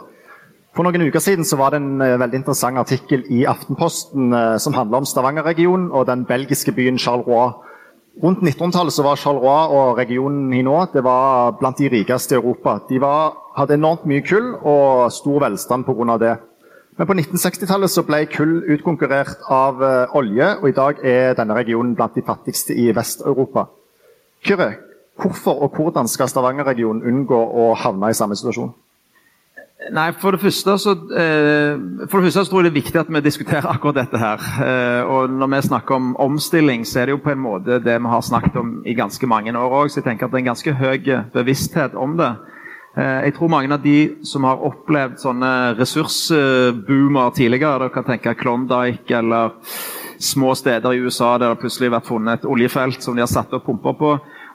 For 0.72 0.88
noen 0.88 1.04
uker 1.04 1.20
siden 1.20 1.44
så 1.44 1.58
var 1.60 1.74
det 1.74 1.82
en 1.82 2.00
uh, 2.00 2.16
veldig 2.16 2.38
interessant 2.38 2.80
artikkel 2.80 3.26
i 3.28 3.42
Aftenposten 3.44 4.32
uh, 4.32 4.56
som 4.56 4.72
handla 4.72 5.02
om 5.02 5.08
Stavanger-regionen 5.08 5.90
og 5.92 6.06
den 6.08 6.24
belgiske 6.24 6.72
byen 6.72 6.96
Charleroi. 6.96 7.50
Rundt 8.20 8.42
1900-tallet 8.44 8.98
var 9.06 9.16
Charleroi 9.16 9.72
og 9.72 9.96
regionen 9.96 10.52
Hinot 10.52 10.92
det 10.92 11.00
var 11.06 11.54
blant 11.56 11.78
de 11.80 11.88
rikeste 11.88 12.36
i 12.36 12.38
Europa. 12.38 12.76
De 12.88 13.00
var, 13.00 13.32
hadde 13.56 13.78
enormt 13.78 14.04
mye 14.04 14.20
kull 14.26 14.52
og 14.58 15.08
stor 15.12 15.40
velstand 15.46 15.86
pga. 15.88 16.18
det. 16.20 16.36
Men 17.00 17.08
på 17.08 17.16
1960-tallet 17.16 18.04
ble 18.04 18.26
kull 18.28 18.54
utkonkurrert 18.74 19.48
av 19.48 19.80
uh, 19.80 20.16
olje, 20.18 20.50
og 20.60 20.68
i 20.68 20.76
dag 20.76 21.00
er 21.00 21.36
denne 21.38 21.56
regionen 21.56 21.94
blant 21.96 22.14
de 22.14 22.22
fattigste 22.26 22.76
i 22.76 22.90
Vest-Europa. 22.92 23.70
Kyrre, 24.44 24.74
Hvorfor 25.20 25.62
og 25.62 25.76
hvordan 25.76 26.08
skal 26.08 26.28
Stavanger-regionen 26.28 27.04
unngå 27.04 27.36
å 27.36 27.72
havne 27.76 28.10
i 28.10 28.16
samme 28.16 28.36
situasjon? 28.38 28.72
Nei, 29.90 30.12
For 30.14 30.30
det 30.30 30.40
første 30.40 30.76
så, 30.78 30.92
eh, 30.92 32.06
for 32.08 32.20
det 32.20 32.28
første 32.28 32.44
så 32.44 32.50
tror 32.50 32.62
jeg 32.62 32.70
det 32.70 32.72
er 32.72 32.82
viktig 32.82 33.00
at 33.00 33.10
vi 33.10 33.20
diskuterer 33.20 33.66
akkurat 33.66 33.94
dette. 33.94 34.18
her. 34.18 34.38
Eh, 34.62 35.02
og 35.04 35.30
Når 35.30 35.46
vi 35.46 35.68
snakker 35.68 35.94
om 35.94 36.16
omstilling, 36.16 36.86
så 36.86 37.00
er 37.00 37.06
det 37.06 37.10
jo 37.16 37.24
på 37.24 37.32
en 37.32 37.38
måte 37.38 37.82
det 37.82 37.98
vi 38.00 38.08
har 38.08 38.20
snakket 38.20 38.56
om 38.56 38.82
i 38.86 38.94
ganske 38.94 39.26
mange 39.26 39.52
år 39.52 39.70
òg. 39.70 39.90
Så 39.90 40.00
jeg 40.00 40.04
tenker 40.04 40.26
at 40.26 40.32
det 40.32 40.38
er 40.38 40.44
en 40.46 40.54
ganske 40.54 40.72
høy 40.72 41.24
bevissthet 41.32 41.94
om 41.94 42.16
det. 42.16 42.36
Eh, 42.96 43.24
jeg 43.24 43.34
tror 43.34 43.48
mange 43.48 43.72
av 43.72 43.82
de 43.82 44.16
som 44.22 44.44
har 44.44 44.60
opplevd 44.60 45.16
sånne 45.18 45.78
ressursboomer 45.78 47.30
tidligere, 47.32 47.78
dere 47.78 47.88
kan 47.94 48.04
tenke 48.04 48.34
Klondyke 48.34 49.16
eller 49.18 49.50
små 50.22 50.54
steder 50.54 50.92
i 50.92 51.00
USA 51.00 51.38
der 51.38 51.48
det 51.48 51.58
plutselig 51.58 51.88
har 51.88 52.00
vært 52.00 52.10
funnet 52.10 52.38
et 52.38 52.48
oljefelt 52.48 53.02
som 53.02 53.16
de 53.16 53.24
har 53.24 53.30
satt 53.30 53.52
opp 53.52 53.64
pumper 53.66 53.96
på 53.98 54.12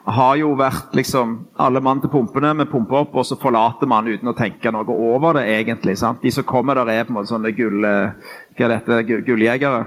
har 0.08 0.38
jo 0.40 0.54
vært 0.56 0.96
liksom 0.96 1.34
alle 1.60 1.82
mann 1.84 2.00
til 2.00 2.12
pumpene. 2.12 2.54
Vi 2.62 2.68
pumper 2.72 3.02
opp, 3.04 3.16
og 3.20 3.26
så 3.28 3.36
forlater 3.40 3.90
man 3.92 4.08
uten 4.08 4.32
å 4.32 4.36
tenke 4.38 4.72
noe 4.72 4.88
over 4.88 5.40
det, 5.40 5.48
egentlig. 5.58 5.98
Sant? 6.00 6.22
De 6.24 6.32
som 6.32 6.46
kommer 6.48 6.80
der, 6.80 6.92
er 6.94 7.08
på 7.08 7.12
en 7.12 7.20
måte 7.20 7.34
sånne 7.34 7.52
gull, 7.58 7.84
eh, 7.84 8.36
hva 8.56 8.68
er 8.68 8.76
dette, 8.78 9.22
gulljegere. 9.28 9.86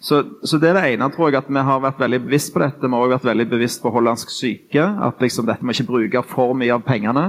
Så, 0.00 0.22
så, 0.48 0.56
det 0.56 0.70
er 0.70 0.78
det 0.78 0.84
ene, 0.94 1.10
tror 1.12 1.28
jeg, 1.28 1.42
at 1.42 1.50
vi 1.52 1.64
har 1.68 1.82
vært 1.84 2.00
veldig 2.00 2.22
bevisst 2.24 2.54
på 2.54 2.62
dette. 2.62 2.80
Vi 2.86 2.88
har 2.88 3.04
også 3.04 3.18
vært 3.18 3.30
veldig 3.34 3.48
bevisst 3.50 3.82
på 3.82 3.92
hollandsk 3.92 4.32
syke. 4.32 4.86
At 5.08 5.20
liksom 5.20 5.48
dette 5.50 5.66
må 5.66 5.76
ikke 5.76 5.90
bruke 5.90 6.22
for 6.30 6.56
mye 6.56 6.72
av 6.72 6.86
pengene. 6.86 7.26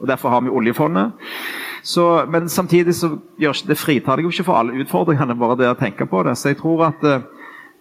og 0.00 0.08
Derfor 0.10 0.34
har 0.34 0.42
vi 0.42 0.50
oljefondet. 0.50 1.14
Så, 1.86 2.24
men 2.30 2.48
samtidig 2.50 2.94
så 2.94 3.16
gjør 3.38 3.62
det 3.66 3.78
fritar 3.78 4.18
deg 4.18 4.26
jo 4.26 4.34
ikke 4.34 4.46
for 4.46 4.58
alle 4.58 4.82
utfordringene, 4.82 5.38
bare 5.38 5.58
det 5.58 5.70
å 5.70 5.78
tenke 5.78 6.06
på 6.10 6.24
det. 6.26 6.34
Så 6.38 6.50
jeg 6.50 6.58
tror 6.58 6.88
at 6.90 7.06
uh, 7.06 7.22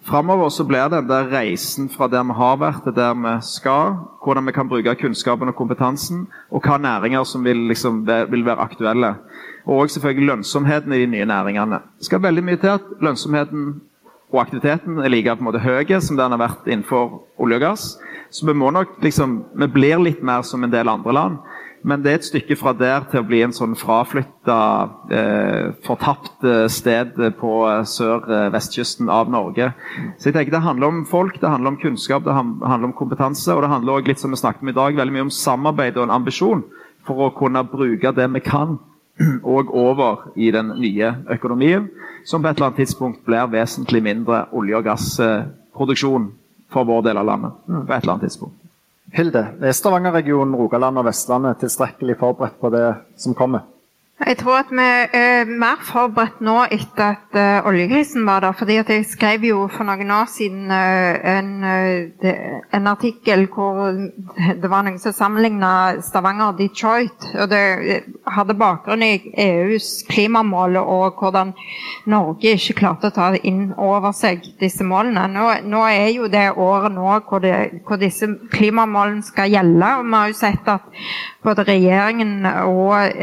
Framover 0.03 0.49
så 0.49 0.63
blir 0.65 0.89
den 0.89 1.07
der 1.07 1.29
reisen 1.29 1.89
fra 1.89 2.07
der 2.09 2.23
vi 2.25 2.33
har 2.33 2.57
vært 2.57 2.81
til 2.83 2.95
der 2.95 3.13
vi 3.13 3.35
skal, 3.45 3.99
hvordan 4.23 4.47
vi 4.47 4.51
kan 4.55 4.69
bruke 4.69 4.95
kunnskapen 4.97 5.51
og 5.51 5.55
kompetansen, 5.55 6.27
og 6.49 6.65
hva 6.65 6.77
næringer 6.81 7.23
som 7.23 7.45
vil, 7.45 7.67
liksom, 7.69 8.01
vil 8.07 8.45
være 8.45 8.59
aktuelle. 8.59 9.13
Og 9.65 9.89
selvfølgelig 9.89 10.27
lønnsomheten 10.27 10.93
i 10.93 11.03
de 11.03 11.05
nye 11.05 11.25
næringene. 11.25 11.79
Det 11.97 12.05
skal 12.05 12.23
veldig 12.23 12.43
mye 12.43 12.57
til 12.57 12.73
at 12.73 12.87
lønnsomheten 13.01 13.81
og 14.31 14.41
aktiviteten 14.41 14.97
er 14.97 15.11
like 15.11 15.35
på 15.35 15.43
en 15.43 15.49
måte 15.49 15.59
høy 15.59 15.99
som 15.99 16.17
den 16.17 16.31
har 16.31 16.39
vært 16.39 16.67
innenfor 16.67 17.21
olje 17.37 17.59
og 17.59 17.61
gass. 17.61 17.97
Så 18.31 18.47
vi 18.47 18.53
må 18.53 18.71
nok 18.71 19.01
liksom, 19.03 19.43
vi 19.53 19.67
blir 19.67 19.99
litt 19.99 20.23
mer 20.23 20.41
som 20.41 20.63
en 20.63 20.71
del 20.71 20.89
andre 20.89 21.13
land. 21.13 21.37
Men 21.84 22.04
det 22.04 22.12
er 22.12 22.20
et 22.20 22.28
stykke 22.28 22.56
fra 22.60 22.74
der 22.78 23.08
til 23.10 23.22
å 23.22 23.26
bli 23.26 23.39
en 23.41 23.54
sånn 23.56 23.74
fraflytta, 23.80 24.58
eh, 25.10 25.72
fortapt 25.86 26.46
eh, 26.46 26.67
sted 26.70 27.17
på 27.39 27.54
eh, 27.70 27.82
sør-vestkysten 27.89 29.10
av 29.10 29.32
Norge. 29.34 29.72
Så 30.17 30.30
jeg 30.30 30.36
tenker 30.36 30.52
Det 30.52 30.62
handler 30.62 30.88
om 30.88 31.02
folk, 31.10 31.39
det 31.41 31.50
handler 31.50 31.74
om 31.74 31.80
kunnskap, 31.82 32.24
det 32.24 32.36
handler 32.36 32.91
om 32.91 32.94
kompetanse. 32.98 33.50
Og 33.56 33.63
det 33.63 33.72
handler 33.74 33.98
også 33.98 34.12
litt 34.12 34.22
som 34.22 34.32
vi 34.32 34.41
snakket 34.44 34.62
om 34.62 34.70
i 34.70 34.78
dag, 34.78 35.02
veldig 35.02 35.15
mye 35.17 35.28
om 35.30 35.34
samarbeid 35.34 35.98
og 35.98 36.06
en 36.06 36.15
ambisjon 36.20 36.63
for 37.08 37.26
å 37.26 37.34
kunne 37.34 37.65
bruke 37.65 38.13
det 38.13 38.30
vi 38.36 38.44
kan, 38.46 38.78
og 39.56 39.74
over 39.74 40.30
i 40.38 40.52
den 40.54 40.76
nye 40.78 41.15
økonomien, 41.34 41.89
som 42.26 42.44
på 42.44 42.52
et 42.52 42.60
eller 42.60 42.70
annet 42.70 42.84
tidspunkt 42.84 43.26
blir 43.26 43.50
vesentlig 43.50 44.04
mindre 44.06 44.46
olje- 44.54 44.78
og 44.78 44.86
gassproduksjon 44.86 46.30
for 46.72 46.86
vår 46.86 47.10
del 47.10 47.17
av 47.17 47.26
landet. 47.26 47.62
på 47.65 47.89
et 47.89 48.04
eller 48.04 48.13
annet 48.13 48.30
tidspunkt. 48.30 48.61
Hilde, 49.12 49.41
er 49.60 49.74
Stavanger-regionen, 49.76 50.56
Rogaland 50.56 51.02
og 51.02 51.10
Vestlandet 51.10 51.60
tilstrekkelig 51.60 52.15
forberedt 52.21 52.62
på 52.62 52.69
det 52.71 52.86
som 53.19 53.36
kommer? 53.36 53.65
Jeg 54.27 54.38
tror 54.38 54.60
at 54.60 54.69
vi 54.69 54.84
er 55.17 55.49
mer 55.49 55.79
forberedt 55.81 56.43
nå 56.45 56.60
etter 56.69 57.15
at 57.15 57.38
uh, 57.38 57.67
oljekrisen 57.69 58.25
var 58.25 58.43
der. 58.43 58.51
fordi 58.51 58.73
Jeg 58.75 59.05
skrev 59.10 59.43
jo 59.43 59.67
for 59.67 59.84
noen 59.84 60.12
år 60.12 60.27
siden 60.29 60.69
uh, 60.69 61.17
en, 61.25 61.63
uh, 61.65 62.60
en, 62.73 62.88
artikkel 62.88 63.47
hvor 63.49 63.89
det 64.62 64.69
var 64.69 64.86
noen 64.86 64.99
som 65.01 65.13
sammenligna 65.13 66.01
Stavanger 66.05 66.51
og 66.51 66.60
Detroit. 66.60 67.25
og 67.34 67.49
Det 67.49 68.03
hadde 68.27 68.53
bakgrunn 68.53 69.01
i 69.01 69.34
EUs 69.34 70.03
klimamål 70.10 70.77
og 70.77 71.17
hvordan 71.17 71.55
Norge 72.05 72.53
ikke 72.53 72.77
klarte 72.77 73.10
å 73.10 73.15
ta 73.15 73.31
inn 73.41 73.73
over 73.73 74.13
seg 74.13 74.45
disse 74.62 74.86
målene. 74.86 75.25
Nå, 75.34 75.47
nå 75.65 75.81
er 75.89 76.12
jo 76.13 76.29
det 76.29 76.51
året 76.51 76.93
nå 76.93 77.10
hvor, 77.25 77.41
det, 77.41 77.81
hvor 77.88 77.97
disse 77.97 78.29
klimamålene 78.53 79.25
skal 79.25 79.49
gjelde. 79.49 79.95
og 79.97 80.05
Vi 80.05 80.15
har 80.19 80.29
jo 80.29 80.39
sett 80.43 80.71
at 80.77 81.03
både 81.41 81.65
regjeringen 81.65 82.45
og, 82.45 83.17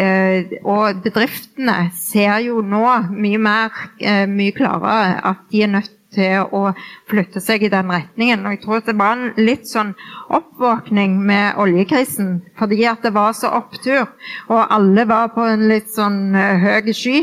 og 0.67 0.88
og 0.89 1.05
bedriftene 1.05 1.77
ser 1.97 2.41
jo 2.47 2.63
nå 2.65 2.83
mye 3.13 3.39
mer, 3.43 3.87
eh, 4.01 4.27
mye 4.31 4.57
klarere 4.57 5.21
at 5.31 5.47
de 5.53 5.63
er 5.63 5.73
nødt 5.77 5.95
til 6.15 6.47
å 6.57 6.73
flytte 7.11 7.41
seg 7.45 7.65
i 7.67 7.71
den 7.73 7.91
retningen. 7.93 8.45
Og 8.47 8.55
jeg 8.55 8.63
tror 8.63 8.85
det 8.87 8.95
var 8.99 9.17
en 9.17 9.33
litt 9.37 9.69
sånn 9.69 9.93
oppvåkning 10.35 11.19
med 11.29 11.59
oljekrisen, 11.61 12.39
fordi 12.59 12.81
at 12.89 13.05
det 13.05 13.13
var 13.17 13.35
så 13.37 13.51
opptur, 13.59 14.09
og 14.49 14.63
alle 14.65 15.05
var 15.09 15.33
på 15.35 15.45
en 15.45 15.67
litt 15.71 15.91
sånn 15.93 16.37
uh, 16.37 16.65
høy 16.65 16.93
sky. 16.97 17.21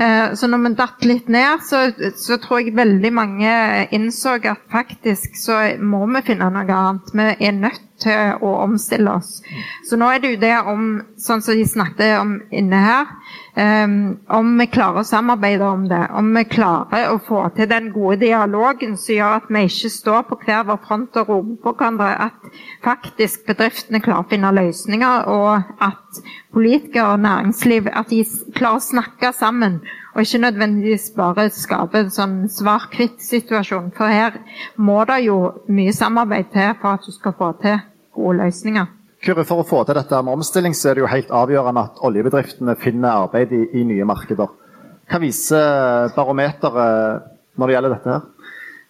Uh, 0.00 0.34
så 0.34 0.50
når 0.50 0.64
vi 0.64 0.74
datt 0.80 1.06
litt 1.06 1.30
ned, 1.32 1.62
så, 1.66 1.86
så, 2.18 2.38
tror 2.42 2.62
jeg 2.62 2.76
veldig 2.76 3.12
mange 3.14 3.54
innså 3.94 4.36
at 4.42 4.66
faktisk 4.72 5.38
så 5.38 5.60
må 5.78 6.04
vi 6.16 6.24
finne 6.26 6.50
noe 6.50 6.66
annet. 6.66 7.14
Vi 7.14 7.48
er 7.48 7.58
nødt 7.58 7.84
til 8.02 8.42
å 8.42 8.50
omstille 8.64 9.12
oss. 9.18 9.38
Så 9.86 9.96
nå 9.98 10.08
er 10.10 10.22
det 10.22 10.32
jo 10.32 10.40
det 10.42 10.54
om, 10.70 10.86
sånn 11.20 11.42
som 11.44 11.56
de 11.56 11.66
snakket 11.68 12.16
om 12.18 12.34
inne 12.54 12.80
her, 12.82 13.12
um, 13.54 13.96
om 14.34 14.52
vi 14.58 14.66
klarer 14.72 15.02
å 15.04 15.08
samarbeide 15.08 15.68
om 15.68 15.86
det. 15.90 16.02
Om 16.10 16.32
vi 16.34 16.44
klarer 16.50 17.12
å 17.12 17.20
få 17.22 17.44
til 17.56 17.70
den 17.70 17.90
gode 17.94 18.18
dialogen 18.24 18.96
som 19.00 19.14
gjør 19.14 19.38
at 19.38 19.50
vi 19.54 19.64
ikke 19.68 19.92
står 19.94 20.26
på 20.28 20.40
hver 20.44 20.66
vår 20.70 20.80
front 20.88 21.20
og 21.22 21.32
roper 21.32 21.60
på 21.62 21.74
hverandre. 21.78 22.12
At 22.28 22.60
faktisk 22.84 23.46
bedriftene 23.48 24.02
klarer 24.04 24.26
å 24.26 24.30
finne 24.30 24.54
løsninger, 24.54 25.28
og 25.30 25.84
at 25.84 26.24
politikere 26.54 27.14
og 27.14 27.24
næringsliv 27.24 27.90
at 27.92 28.10
de 28.10 28.24
klarer 28.54 28.82
å 28.82 28.88
snakke 28.90 29.34
sammen 29.34 29.80
og 30.14 30.22
ikke 30.22 30.38
nødvendigvis 30.44 31.08
bare 31.16 31.48
skape 31.50 32.04
en 32.04 32.10
sånn 32.14 32.34
svart-hvitt-situasjon. 32.50 33.90
For 33.96 34.10
her 34.10 34.36
må 34.76 35.00
det 35.10 35.24
jo 35.26 35.38
mye 35.74 35.94
samarbeid 35.94 36.52
til 36.54 36.76
for 36.80 36.94
at 36.94 37.06
du 37.06 37.14
skal 37.14 37.34
få 37.38 37.50
til 37.62 37.80
gode 38.14 38.36
løsninger. 38.44 38.86
Kyrre, 39.24 39.44
For 39.48 39.62
å 39.62 39.66
få 39.66 39.82
til 39.88 39.96
dette 39.96 40.20
med 40.22 40.36
omstilling, 40.36 40.74
så 40.76 40.90
er 40.90 40.94
det 40.94 41.02
jo 41.02 41.10
helt 41.10 41.32
avgjørende 41.32 41.86
at 41.88 42.02
oljebedriftene 42.04 42.76
finner 42.76 43.24
arbeid 43.24 43.52
i, 43.56 43.64
i 43.80 43.84
nye 43.88 44.06
markeder. 44.06 44.52
Hva 45.10 45.20
viser 45.20 46.12
barometeret 46.14 47.24
når 47.58 47.66
det 47.66 47.76
gjelder 47.76 47.94
dette 47.96 48.14
her? 48.14 48.30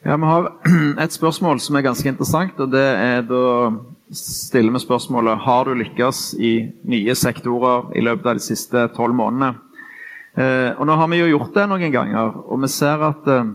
Ja, 0.04 0.16
Vi 0.16 0.28
har 0.28 0.48
et 1.06 1.16
spørsmål 1.16 1.60
som 1.64 1.76
er 1.76 1.86
ganske 1.86 2.08
interessant. 2.08 2.58
og 2.60 2.72
det 2.72 2.84
er 2.84 3.22
Da 3.22 3.70
stiller 4.12 4.72
vi 4.72 4.82
spørsmålet 4.82 5.38
har 5.46 5.64
du 5.64 5.74
lykkes 5.74 6.34
i 6.38 6.52
nye 6.84 7.14
sektorer 7.14 7.94
i 7.96 8.02
løpet 8.04 8.26
av 8.26 8.34
de 8.36 8.44
siste 8.44 8.88
tolv 8.96 9.14
månedene. 9.16 9.54
Eh, 10.34 10.70
og 10.74 10.88
Nå 10.88 10.96
har 10.98 11.10
vi 11.12 11.20
jo 11.20 11.30
gjort 11.36 11.54
det 11.54 11.68
noen 11.70 11.94
ganger, 11.94 12.34
og 12.50 12.58
vi 12.64 12.70
ser 12.72 13.02
at 13.06 13.28
eh, 13.30 13.52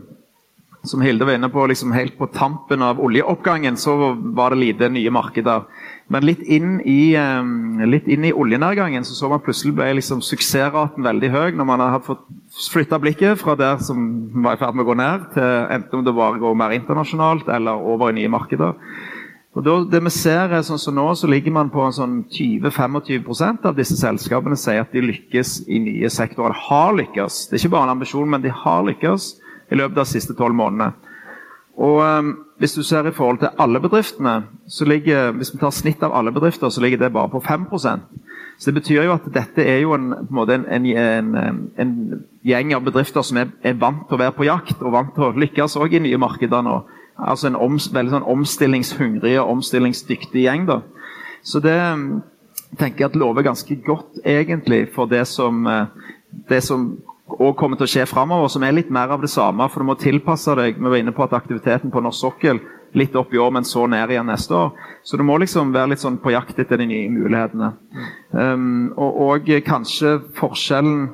som 0.87 1.01
Hilde 1.03 1.25
var 1.27 1.35
inne 1.35 1.49
på, 1.51 1.65
liksom 1.67 1.91
helt 1.91 2.15
på 2.15 2.29
tampen 2.31 2.83
av 2.85 3.01
oljeoppgangen 3.03 3.75
så 3.77 3.97
var 4.15 4.53
det 4.53 4.61
lite 4.61 4.87
nye 4.93 5.11
markeder. 5.11 5.65
Men 6.07 6.23
litt 6.23 6.39
inn 6.47 6.79
i, 6.87 7.15
eh, 7.19 7.83
litt 7.83 8.07
inn 8.07 8.23
i 8.25 8.31
oljenedgangen 8.31 9.03
så 9.03 9.17
så 9.17 9.29
man 9.29 9.43
plutselig 9.43 9.75
ble 9.75 9.91
liksom 9.99 10.23
suksessraten 10.23 11.03
veldig 11.03 11.29
høy 11.35 11.51
når 11.59 11.67
man 11.67 11.83
har 11.83 11.99
fått 12.05 12.23
flytta 12.71 12.99
blikket 12.99 13.43
fra 13.43 13.57
der 13.59 13.83
som 13.83 14.31
var 14.41 14.55
i 14.55 14.61
ferd 14.63 14.75
med 14.75 14.87
å 14.87 14.89
gå 14.93 14.97
ned, 14.97 15.29
til 15.35 15.67
enten 15.75 15.99
om 15.99 16.05
det 16.05 16.15
bare 16.15 16.39
går 16.39 16.55
mer 16.55 16.75
internasjonalt 16.79 17.51
eller 17.51 17.75
over 17.75 18.09
i 18.09 18.21
nye 18.21 18.31
markeder. 18.31 18.73
Og 19.59 19.65
da, 19.65 19.73
det 19.91 19.99
vi 20.05 20.11
ser 20.15 20.53
er 20.55 20.61
sånn 20.63 20.79
som 20.79 20.95
Nå 20.95 21.09
så 21.19 21.27
ligger 21.27 21.51
man 21.51 21.67
på 21.73 21.83
en 21.83 21.91
sånn 21.91 22.13
20-25% 22.31 23.65
av 23.67 23.75
disse 23.75 23.97
selskapene 23.99 24.55
sier 24.55 24.85
at 24.85 24.93
de 24.95 25.03
lykkes 25.03 25.65
i 25.67 25.81
nye 25.83 26.07
sektorer. 26.13 26.55
Har 26.69 26.93
lykkes. 26.95 27.49
Det 27.49 27.57
er 27.57 27.65
ikke 27.65 27.73
bare 27.73 27.89
en 27.89 27.97
ambisjon, 27.97 28.29
men 28.31 28.45
de 28.45 28.53
har 28.55 28.85
lykkes 28.87 29.33
i 29.67 29.75
løpet 29.75 29.97
av 29.97 30.05
de 30.05 30.13
siste 30.13 30.35
tolv 30.39 30.55
månedene. 30.55 30.93
Og 31.79 31.99
um, 31.99 32.29
Hvis 32.59 32.73
du 32.75 32.83
ser 32.83 33.07
i 33.07 33.11
forhold 33.15 33.39
til 33.39 33.51
alle 33.59 33.79
bedriftene, 33.83 34.45
så 34.67 34.87
ligger, 34.87 35.31
hvis 35.31 35.51
vi 35.53 35.59
tar 35.59 35.75
snitt 35.75 36.01
av 36.03 36.15
alle 36.15 36.31
bedrifter, 36.31 36.69
så 36.69 36.81
ligger 36.83 36.99
det 36.99 37.13
bare 37.13 37.31
på 37.31 37.39
5% 37.39 37.99
Så 38.59 38.71
Det 38.71 38.73
betyr 38.73 39.03
jo 39.03 39.13
at 39.13 39.27
dette 39.33 39.63
er 39.63 39.79
jo 39.79 39.93
en, 39.95 40.13
en, 40.13 40.85
en, 40.95 41.35
en 41.77 42.23
gjeng 42.43 42.73
av 42.75 42.83
bedrifter 42.83 43.23
som 43.23 43.37
er, 43.37 43.51
er, 43.63 43.75
vant 43.79 44.07
til 44.07 44.15
å 44.15 44.19
være 44.19 44.35
på 44.35 44.47
jakt 44.47 44.83
og 44.83 44.91
vant 44.91 45.13
til 45.15 45.23
å 45.23 45.31
lykkes 45.35 45.75
også 45.75 45.95
i 45.95 46.03
nye 46.03 46.19
markeder 46.19 46.63
nå. 46.63 46.81
Altså 47.19 47.49
En 47.49 47.59
om, 47.59 47.77
veldig 47.77 48.13
sånn 48.15 48.27
omstillingshungrig 48.31 49.35
og 49.41 49.55
omstillingsdyktig 49.57 50.45
gjeng. 50.45 50.67
da. 50.69 50.81
Så 51.43 51.59
det 51.63 51.75
um, 51.75 52.21
tenker 52.79 53.05
jeg 53.05 53.11
at 53.11 53.19
lover 53.19 53.43
ganske 53.43 53.75
godt 53.85 54.21
egentlig 54.25 54.87
for 54.95 55.09
det 55.09 55.25
som, 55.27 55.65
uh, 55.67 55.87
det 56.49 56.63
som 56.63 56.91
og 57.29 57.55
kommer 57.59 57.77
til 57.77 57.85
å 57.85 57.91
skje 57.91 58.07
framover, 58.09 58.49
som 58.49 58.63
er 58.65 58.73
litt 58.73 58.89
mer 58.93 59.11
av 59.13 59.21
det 59.21 59.29
samme. 59.29 59.67
For 59.69 59.83
du 59.83 59.89
må 59.89 59.95
tilpasse 59.99 60.55
deg. 60.57 60.79
Vi 60.79 60.91
var 60.91 60.97
inne 60.97 61.13
på 61.15 61.25
at 61.25 61.35
aktiviteten 61.37 61.93
på 61.93 62.01
norsk 62.01 62.23
sokkel 62.25 62.61
litt 62.97 63.15
opp 63.19 63.33
i 63.33 63.37
år, 63.37 63.51
men 63.53 63.67
så 63.67 63.85
ned 63.89 64.09
igjen 64.09 64.29
neste 64.29 64.55
år. 64.57 64.71
Så 65.05 65.17
du 65.17 65.23
må 65.27 65.37
liksom 65.37 65.73
være 65.75 65.93
litt 65.93 66.01
sånn 66.01 66.17
på 66.23 66.33
jakt 66.33 66.59
etter 66.59 66.81
de 66.81 66.87
nye 66.89 67.11
mulighetene. 67.13 67.71
Um, 68.33 68.89
og, 68.97 69.19
og, 69.27 69.51
kanskje 69.65 70.17
forskjellen 70.39 71.09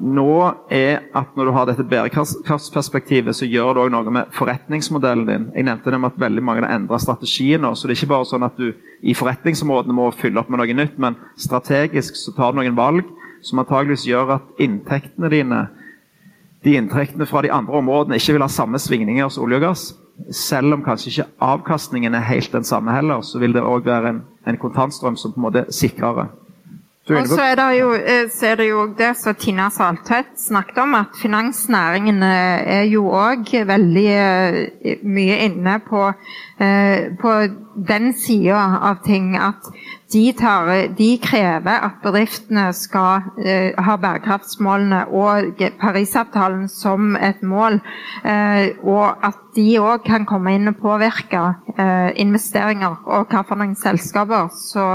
nå 0.00 0.30
er 0.72 1.04
at 1.16 1.36
når 1.36 1.48
du 1.48 1.52
har 1.56 1.68
dette 1.68 1.86
bærekraftsperspektivet, 1.88 3.36
så 3.36 3.48
gjør 3.48 3.74
det 3.74 3.84
òg 3.84 3.92
noe 3.94 4.14
med 4.14 4.32
forretningsmodellen 4.36 5.26
din. 5.28 5.46
Jeg 5.54 5.68
nevnte 5.68 5.92
det 5.92 6.00
med 6.00 6.14
at 6.14 6.22
veldig 6.24 6.44
mange 6.44 6.64
har 6.64 6.76
endra 6.76 6.98
strategien 7.02 7.64
nå. 7.64 7.74
Så 7.74 7.88
det 7.88 7.96
er 7.96 8.02
ikke 8.02 8.14
bare 8.14 8.28
sånn 8.30 8.46
at 8.46 8.58
du 8.60 8.72
i 9.04 9.16
forretningsområdene 9.16 9.96
må 9.96 10.10
fylle 10.16 10.40
opp 10.40 10.50
med 10.52 10.62
noe 10.62 10.78
nytt, 10.80 10.98
men 11.02 11.18
strategisk 11.40 12.18
så 12.20 12.34
tar 12.36 12.52
du 12.52 12.60
noen 12.60 12.78
valg 12.78 13.08
som 13.44 13.60
antageligvis 13.60 14.06
gjør 14.08 14.38
at 14.38 14.62
inntektene 14.64 15.32
dine 15.32 15.64
de 16.64 16.78
inntektene 16.78 17.26
fra 17.28 17.42
de 17.44 17.52
andre 17.52 17.76
områdene 17.76 18.16
ikke 18.16 18.38
vil 18.38 18.44
ha 18.44 18.48
samme 18.48 18.80
svingninger 18.80 19.28
som 19.28 19.44
olje 19.44 19.58
og 19.60 19.66
gass. 19.66 19.82
Selv 20.32 20.76
om 20.76 20.84
kanskje 20.84 21.10
ikke 21.10 21.26
avkastningen 21.44 22.14
er 22.16 22.24
helt 22.24 22.52
den 22.54 22.64
samme 22.64 22.94
heller, 22.94 23.20
så 23.20 23.40
vil 23.42 23.52
det 23.52 23.64
òg 23.66 23.84
være 23.84 24.14
en, 24.14 24.22
en, 24.46 24.58
kontantstrøm 24.62 25.18
som 25.20 25.34
på 25.34 25.40
en 25.40 25.44
måte 25.44 25.64
er 25.64 25.74
sikrere. 25.74 26.30
Og 27.04 27.26
så 27.28 27.40
er, 27.42 27.54
det 27.54 27.64
jo, 27.76 27.90
eh, 27.92 28.30
så 28.32 28.46
er 28.46 28.54
det 28.56 28.66
jo 28.70 28.84
det 28.96 29.10
som 29.20 29.34
Tina 29.36 29.66
Saltvedt 29.68 30.38
snakket 30.40 30.78
om, 30.80 30.94
at 30.96 31.18
finansnæringen 31.20 32.22
eh, 32.24 32.62
er 32.78 32.86
jo 32.88 33.10
òg 33.12 33.52
veldig 33.68 34.06
eh, 34.08 34.96
mye 35.04 35.36
inne 35.44 35.76
på, 35.84 36.06
på 37.20 37.34
den 37.88 38.12
sida 38.16 38.62
av 38.88 39.04
ting. 39.04 39.34
At 39.36 39.68
de, 40.14 40.24
tar, 40.38 40.70
de, 40.96 41.10
krever 41.20 41.84
at 41.90 42.00
bedriftene 42.00 42.70
skal 42.72 43.26
ha 43.84 43.96
bærekraftsmålene 44.00 45.04
og 45.12 45.60
Parisavtalen 45.80 46.68
som 46.72 47.16
et 47.16 47.42
mål. 47.42 47.80
Og 48.86 49.26
at 49.26 49.40
de 49.56 49.66
òg 49.82 50.06
kan 50.06 50.28
komme 50.30 50.54
inn 50.54 50.70
og 50.70 50.78
påvirke 50.78 51.42
investeringer 52.14 53.02
og 53.04 53.34
hvilke 53.34 53.74
selskaper. 53.82 54.54
Så, 54.54 54.86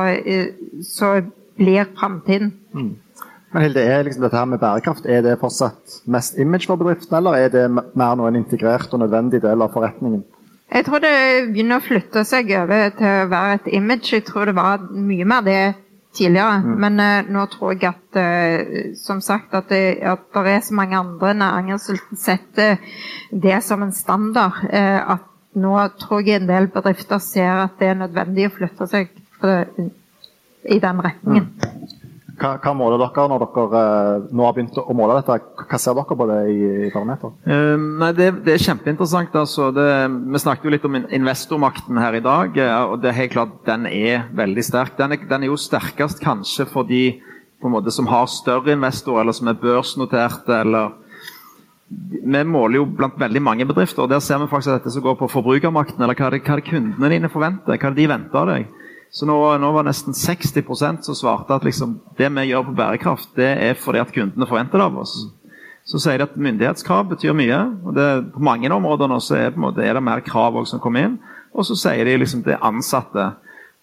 så 0.87 1.19
blir 1.59 1.85
framtiden. 1.99 2.53
Mm. 2.73 2.95
Men 3.51 3.65
Hilde, 3.65 3.81
er 3.81 4.03
liksom 4.05 4.23
dette 4.23 4.37
her 4.37 4.49
med 4.49 4.61
bærekraft 4.61 5.07
er 5.09 5.23
det 5.25 5.39
fortsatt 5.41 6.01
mest 6.05 6.37
image 6.37 6.69
for 6.69 6.77
bedriften, 6.77 7.15
eller 7.17 7.37
er 7.37 7.53
det 7.53 7.65
mer 7.73 8.17
nå 8.17 8.27
en 8.29 8.37
integrert 8.37 8.93
og 8.93 9.01
nødvendig 9.01 9.41
del 9.41 9.65
av 9.65 9.73
forretningen? 9.73 10.21
Jeg 10.69 10.85
tror 10.85 11.01
det 11.01 11.13
begynner 11.49 11.79
å 11.79 11.85
flytte 11.85 12.21
seg 12.29 12.51
over 12.53 12.91
til 12.97 13.07
å 13.09 13.29
være 13.31 13.55
et 13.57 13.69
image. 13.73 14.11
Jeg 14.13 14.27
tror 14.27 14.51
det 14.51 14.57
var 14.59 14.83
mye 14.93 15.25
mer 15.25 15.45
det 15.47 15.61
tidligere. 16.13 16.59
Mm. 16.61 16.75
Men 16.83 16.99
uh, 17.01 17.31
nå 17.33 17.45
tror 17.49 17.73
jeg 17.73 17.89
at 17.89 18.19
uh, 18.21 18.91
som 19.01 19.21
sagt, 19.21 19.55
at 19.57 19.71
det, 19.73 19.97
at 20.05 20.29
det, 20.35 20.45
er 20.51 20.61
så 20.67 20.77
mange 20.77 20.99
andre 20.99 21.33
næringer 21.41 21.81
som 21.81 21.97
setter 22.13 22.77
det 23.31 23.63
som 23.65 23.81
en 23.81 23.95
standard. 23.95 24.61
Uh, 24.69 25.15
at 25.17 25.25
nå 25.57 25.73
tror 25.97 26.21
jeg 26.21 26.43
en 26.43 26.51
del 26.51 26.69
bedrifter 26.69 27.17
ser 27.23 27.65
at 27.65 27.81
det 27.81 27.89
er 27.89 28.03
nødvendig 28.03 28.45
å 28.45 28.53
flytte 28.59 28.85
seg 28.89 29.09
i 30.67 30.79
den 30.81 31.01
retningen. 31.03 31.49
Mm. 31.55 31.97
Hva, 32.39 32.53
hva, 32.63 32.71
måler 32.77 33.01
dere 33.01 33.25
når 33.27 33.43
dere 33.43 33.63
uh, 33.73 34.27
nå 34.31 34.45
har 34.45 34.53
begynt 34.55 34.77
å 34.79 34.95
måle 34.95 35.17
dette? 35.17 35.35
Hva 35.59 35.79
ser 35.81 35.97
dere 35.97 36.17
på 36.21 36.27
det 36.29 36.37
i, 36.53 36.59
i 36.87 36.91
parameter? 36.93 37.33
Uh, 37.43 37.75
nei, 37.99 38.11
det, 38.15 38.29
det, 38.45 38.53
er 38.55 38.63
kjempeinteressant. 38.63 39.35
Altså. 39.41 39.69
Det, 39.75 39.87
vi 40.07 40.41
snakket 40.43 40.69
jo 40.69 40.73
litt 40.73 40.87
om 40.87 40.95
investormakten 41.01 41.99
her 41.99 42.15
i 42.15 42.23
dag. 42.23 42.55
Uh, 42.55 42.93
og 42.93 43.03
det 43.03 43.11
er 43.11 43.19
helt 43.19 43.35
klart 43.35 43.57
Den 43.67 43.89
er 43.91 44.29
veldig 44.39 44.65
sterk. 44.65 44.95
Den 44.99 45.17
er, 45.17 45.27
den 45.33 45.45
er 45.45 45.51
jo 45.51 45.59
sterkest 45.59 46.23
kanskje 46.23 46.67
for 46.69 46.87
de 46.87 47.19
på 47.59 47.67
en 47.67 47.75
måte, 47.75 47.91
som 47.91 48.07
har 48.07 48.29
større 48.31 48.71
investorer, 48.71 49.25
eller 49.25 49.35
som 49.35 49.51
er 49.51 49.59
børsnoterte. 49.59 50.61
eller 50.61 50.95
vi 51.89 52.43
måler 52.45 52.77
jo 52.77 52.85
blant 52.85 53.17
veldig 53.19 53.41
mange 53.41 53.65
bedrifter, 53.65 54.05
og 54.05 54.11
der 54.11 54.21
ser 54.21 54.39
vi 54.39 54.47
faktisk 54.47 54.71
at 54.71 54.79
dette 54.79 54.93
som 54.93 55.03
går 55.03 55.15
på 55.19 55.27
forbrukermakten, 55.33 56.01
eller 56.03 56.15
hva 56.15 56.27
er 56.27 56.37
det, 56.37 56.43
hva 56.45 56.55
er 56.55 56.61
det 56.61 56.69
kundene 56.69 57.09
dine 57.11 57.31
forventer, 57.33 57.75
hva 57.75 57.89
er 57.89 57.95
det 57.95 57.99
de 58.03 58.11
venter 58.11 58.39
av 58.39 58.51
deg. 58.53 58.69
Så 59.11 59.25
nå, 59.25 59.35
nå 59.57 59.71
var 59.73 59.87
nesten 59.87 60.13
60% 60.13 61.07
som 61.07 61.17
svarte 61.17 61.55
at 61.55 61.65
liksom, 61.65 61.97
det 62.17 62.29
vi 62.35 62.49
gjør 62.51 62.67
på 62.67 62.77
bærekraft, 62.77 63.31
det 63.39 63.49
er 63.57 63.79
fordi 63.79 64.03
at 64.03 64.13
kundene 64.13 64.47
forventer 64.49 64.77
det 64.77 64.85
av 64.85 64.99
oss. 65.01 65.15
Så 65.89 65.97
sier 66.01 66.21
de 66.21 66.27
at 66.27 66.37
myndighetskrav 66.37 67.07
betyr 67.09 67.33
mye. 67.33 67.59
og 67.85 67.95
det, 67.97 68.07
På 68.35 68.43
mange 68.45 68.69
områder 68.69 69.09
nå 69.09 69.17
så 69.25 69.39
er, 69.39 69.57
måte, 69.57 69.81
er 69.81 69.97
det 69.97 70.05
mer 70.05 70.21
krav 70.21 70.59
som 70.69 70.81
kommer 70.81 71.07
inn. 71.07 71.19
Og 71.55 71.65
så 71.65 71.77
sier 71.79 72.05
de 72.05 72.19
liksom 72.21 72.43
det 72.45 72.59
ansatte. 72.61 73.31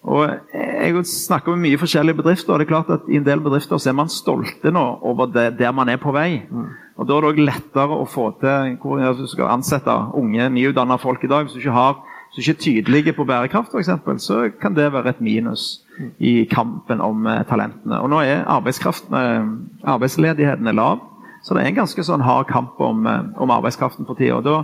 Og 0.07 0.29
Jeg 0.53 1.03
snakker 1.09 1.51
med 1.51 1.65
mye 1.67 1.79
forskjellige 1.81 2.15
bedrifter, 2.15 2.53
og 2.53 2.59
det 2.59 2.67
er 2.67 2.69
klart 2.69 2.91
at 2.93 3.09
i 3.11 3.17
en 3.19 3.25
del 3.25 3.41
bedrifter 3.43 3.77
så 3.81 3.89
er 3.89 3.97
man 3.97 4.11
stolte 4.13 4.71
nå 4.71 4.85
over 5.03 5.27
det, 5.27 5.57
der 5.59 5.73
man 5.75 5.89
er 5.89 5.97
på 5.99 6.13
vei. 6.15 6.45
Mm. 6.47 6.69
Og 6.97 7.07
Da 7.07 7.17
er 7.17 7.21
det 7.21 7.31
òg 7.33 7.41
lettere 7.43 7.97
å 7.97 8.05
få 8.07 8.29
til 8.39 8.77
hvor 8.79 9.01
du 9.17 9.27
skal 9.27 9.51
ansette 9.51 9.91
unge, 10.15 10.47
nyutdanna 10.49 10.97
folk 10.97 11.23
i 11.23 11.27
dag. 11.27 11.43
Hvis 11.43 11.57
du 11.57 11.59
ikke 11.59 11.75
har 11.75 11.97
så 12.37 12.51
ikke 12.51 12.61
tydelige 12.61 13.13
på 13.13 13.25
bærekraft, 13.25 13.73
f.eks., 13.73 13.89
så 14.21 14.49
kan 14.61 14.75
det 14.75 14.91
være 14.93 15.09
et 15.09 15.21
minus 15.21 15.81
i 16.19 16.45
kampen 16.45 17.01
om 17.01 17.25
eh, 17.25 17.41
talentene. 17.49 17.97
Og 17.99 18.09
nå 18.09 18.19
er 18.21 18.43
eh, 18.43 19.39
arbeidsledigheten 19.83 20.67
er 20.67 20.77
lav, 20.77 20.99
så 21.43 21.55
det 21.55 21.63
er 21.63 21.71
en 21.71 21.79
ganske 21.79 22.03
sånn 22.05 22.21
hard 22.21 22.45
kamp 22.51 22.77
om, 22.77 23.07
eh, 23.09 23.23
om 23.41 23.53
arbeidskraften 23.55 24.05
for 24.05 24.13
tida. 24.19 24.37
Da 24.45 24.61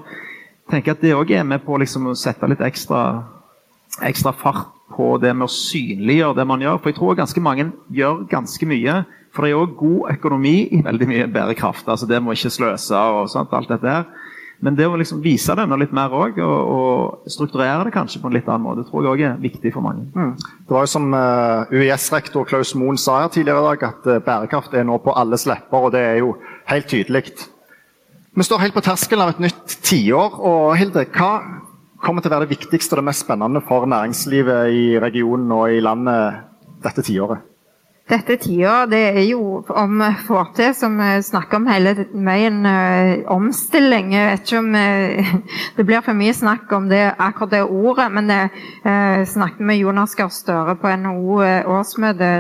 tenker 0.69 0.91
jeg 0.91 0.99
at 0.99 1.01
det 1.01 1.15
òg 1.17 1.33
er 1.33 1.47
med 1.49 1.65
på 1.65 1.79
liksom 1.81 2.11
å 2.11 2.15
sette 2.17 2.45
litt 2.51 2.61
ekstra, 2.61 3.23
ekstra 4.05 4.35
fart 4.37 4.69
på 4.93 5.15
det 5.17 5.33
med 5.33 5.47
å 5.47 5.53
synliggjøre 5.53 6.37
det 6.37 6.45
man 6.45 6.61
gjør. 6.61 6.77
For 6.77 6.91
jeg 6.91 6.99
tror 6.99 7.17
ganske 7.17 7.41
mange 7.41 7.71
gjør 7.89 8.27
ganske 8.29 8.69
mye. 8.69 8.99
For 9.33 9.41
det 9.41 9.49
er 9.49 9.63
òg 9.63 9.73
god 9.79 10.11
økonomi 10.13 10.57
i 10.77 10.83
veldig 10.85 11.09
mye 11.09 11.31
bærekraft. 11.33 11.89
altså 11.89 12.05
Det 12.05 12.21
må 12.21 12.37
ikke 12.37 12.53
sløse 12.53 12.93
og 13.17 13.31
sånt, 13.33 13.49
alt 13.57 13.73
dette 13.73 13.89
her. 13.89 14.05
Men 14.63 14.77
det 14.77 14.85
å 14.87 14.95
liksom 14.95 15.19
vise 15.23 15.55
det 15.57 15.65
litt 15.81 15.95
mer 15.95 16.13
òg, 16.15 16.37
og, 16.39 16.69
og, 16.73 17.29
strukturere 17.31 17.83
det 17.87 17.93
kanskje 17.95 18.21
på 18.23 18.29
en 18.29 18.37
litt 18.37 18.47
annen 18.47 18.63
måte, 18.63 18.85
tror 18.87 19.03
jeg 19.03 19.11
òg 19.11 19.23
er 19.27 19.41
viktig 19.43 19.73
for 19.75 19.83
mange. 19.83 20.05
Mm. 20.15 20.31
Det 20.39 20.75
var 20.75 20.85
jo 20.85 20.91
som 20.93 21.09
eh, 21.17 21.73
UiS-rektor 21.73 22.47
Klaus 22.47 22.71
Moen 22.79 22.99
sa 23.01 23.19
her 23.25 23.33
tidligere 23.33 23.59
i 23.59 23.67
dag, 23.73 23.83
at 23.89 24.07
uh, 24.07 24.21
bærekraft 24.23 24.77
er 24.77 24.87
nå 24.87 24.99
på 25.03 25.15
alles 25.19 25.43
lepper, 25.49 25.89
og 25.89 25.91
det 25.95 26.05
er 26.13 26.21
jo 26.21 26.37
helt 26.71 26.87
tydelig. 26.87 27.25
Vi 28.33 28.47
står 28.47 28.63
helt 28.63 28.77
på 28.77 28.85
terskelen 28.87 29.25
av 29.25 29.33
et 29.33 29.43
nytt 29.43 29.77
tiår, 29.83 30.39
og 30.39 30.71
Hilde, 30.79 31.05
hva 31.11 31.33
kommer 32.03 32.23
til 32.23 32.31
å 32.31 32.37
være 32.37 32.47
det 32.47 32.55
viktigste 32.55 32.95
og 32.95 33.03
det 33.03 33.09
mest 33.11 33.27
spennende 33.27 33.63
for 33.67 33.87
næringslivet 33.89 34.71
i 34.75 34.85
regionen 35.03 35.51
og 35.55 35.75
i 35.75 35.83
landet 35.83 36.39
dette 36.83 37.03
tiåret? 37.03 37.52
Dette 38.09 38.35
tida, 38.35 38.81
det 38.91 38.99
er 39.15 39.21
jo 39.29 39.61
om 39.79 40.01
får 40.27 40.49
til, 40.57 40.73
som 40.75 40.97
vi 40.99 41.21
snakker 41.23 41.61
om 41.61 41.67
hele 41.71 41.93
veien, 42.11 42.57
uh, 42.67 43.21
omstilling. 43.31 44.09
Jeg 44.11 44.27
vet 44.27 44.41
ikke 44.43 44.59
om 44.59 44.73
uh, 44.75 45.29
det 45.77 45.85
blir 45.87 46.03
for 46.03 46.19
mye 46.19 46.33
snakk 46.35 46.71
om 46.75 46.89
det, 46.91 46.99
akkurat 47.15 47.53
det 47.53 47.61
ordet, 47.63 48.09
men 48.11 48.27
jeg 48.33 48.49
uh, 48.83 49.23
snakket 49.31 49.63
med 49.69 49.79
Jonas 49.79 50.17
Gahr 50.19 50.33
Støre 50.35 50.75
på 50.81 50.91
NHO 50.99 51.37
årsmøte 51.71 52.31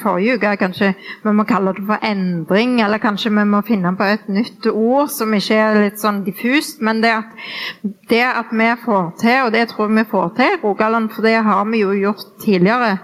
forrige 0.00 0.40
uke. 0.40 0.56
Kanskje 0.58 0.90
vi 1.22 1.36
må 1.38 1.46
kalle 1.46 1.76
det 1.76 1.86
for 1.86 2.02
endring, 2.10 2.80
eller 2.82 2.98
kanskje 2.98 3.30
vi 3.36 3.46
må 3.46 3.62
finne 3.66 3.94
på 3.94 4.10
et 4.10 4.26
nytt 4.26 4.66
ord 4.72 5.14
som 5.14 5.38
ikke 5.38 5.60
er 5.68 5.80
litt 5.84 6.02
sånn 6.02 6.24
diffust. 6.26 6.82
Men 6.82 6.98
det 7.04 7.14
at, 7.14 7.38
det 8.10 8.24
at 8.26 8.50
vi 8.50 8.68
får 8.82 9.14
til, 9.22 9.38
og 9.46 9.54
det 9.54 9.68
tror 9.70 9.86
jeg 9.86 10.00
vi 10.00 10.06
får 10.10 10.28
til 10.40 10.58
i 10.58 10.60
Rogaland, 10.64 11.12
for 11.14 11.30
det 11.30 11.38
har 11.46 11.64
vi 11.70 11.84
jo 11.84 11.94
gjort 11.94 12.26
tidligere, 12.42 12.96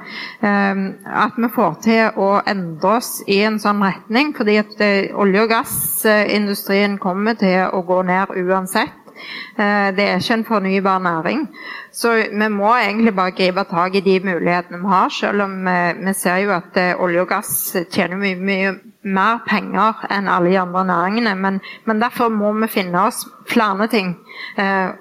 at 0.42 1.38
vi 1.38 1.54
får 1.54 1.75
til 1.84 2.16
å 2.20 2.28
endre 2.46 2.96
oss 2.98 3.20
i 3.26 3.40
en 3.46 3.58
sånn 3.62 3.82
retning. 3.84 4.32
Fordi 4.36 4.60
at 4.60 4.78
eh, 4.84 5.10
olje- 5.14 5.44
og 5.44 5.50
gassindustrien 5.52 6.98
kommer 7.02 7.38
til 7.40 7.66
å 7.72 7.82
gå 7.86 8.02
ned 8.06 8.32
uansett. 8.36 8.94
Eh, 9.56 9.90
det 9.96 10.04
er 10.04 10.18
ikke 10.20 10.34
en 10.36 10.44
fornybar 10.44 10.98
næring. 11.00 11.46
Så 11.92 12.12
vi 12.28 12.48
må 12.52 12.74
egentlig 12.76 13.14
bare 13.16 13.32
gripe 13.32 13.64
tak 13.70 13.94
i 13.96 14.04
de 14.04 14.18
mulighetene 14.20 14.82
vi 14.82 14.90
har, 14.92 15.08
selv 15.08 15.46
om 15.46 15.54
vi, 15.64 16.12
ser 16.12 16.42
jo 16.44 16.52
at 16.58 16.76
eh, 16.76 17.00
olje 17.00 17.22
og 17.24 17.30
gass 17.30 17.54
tjener 17.90 18.20
mye, 18.20 18.36
mye 18.36 18.74
mer 19.06 19.40
penger 19.46 20.02
enn 20.10 20.28
alle 20.28 20.50
de 20.50 20.60
andre 20.60 20.84
næringene. 20.84 21.34
Men, 21.40 21.60
men 21.86 22.02
derfor 22.02 22.28
må 22.28 22.52
vi 22.60 22.68
finne 22.68 23.06
oss 23.06 23.22
flere 23.46 23.86
ting. 23.88 24.16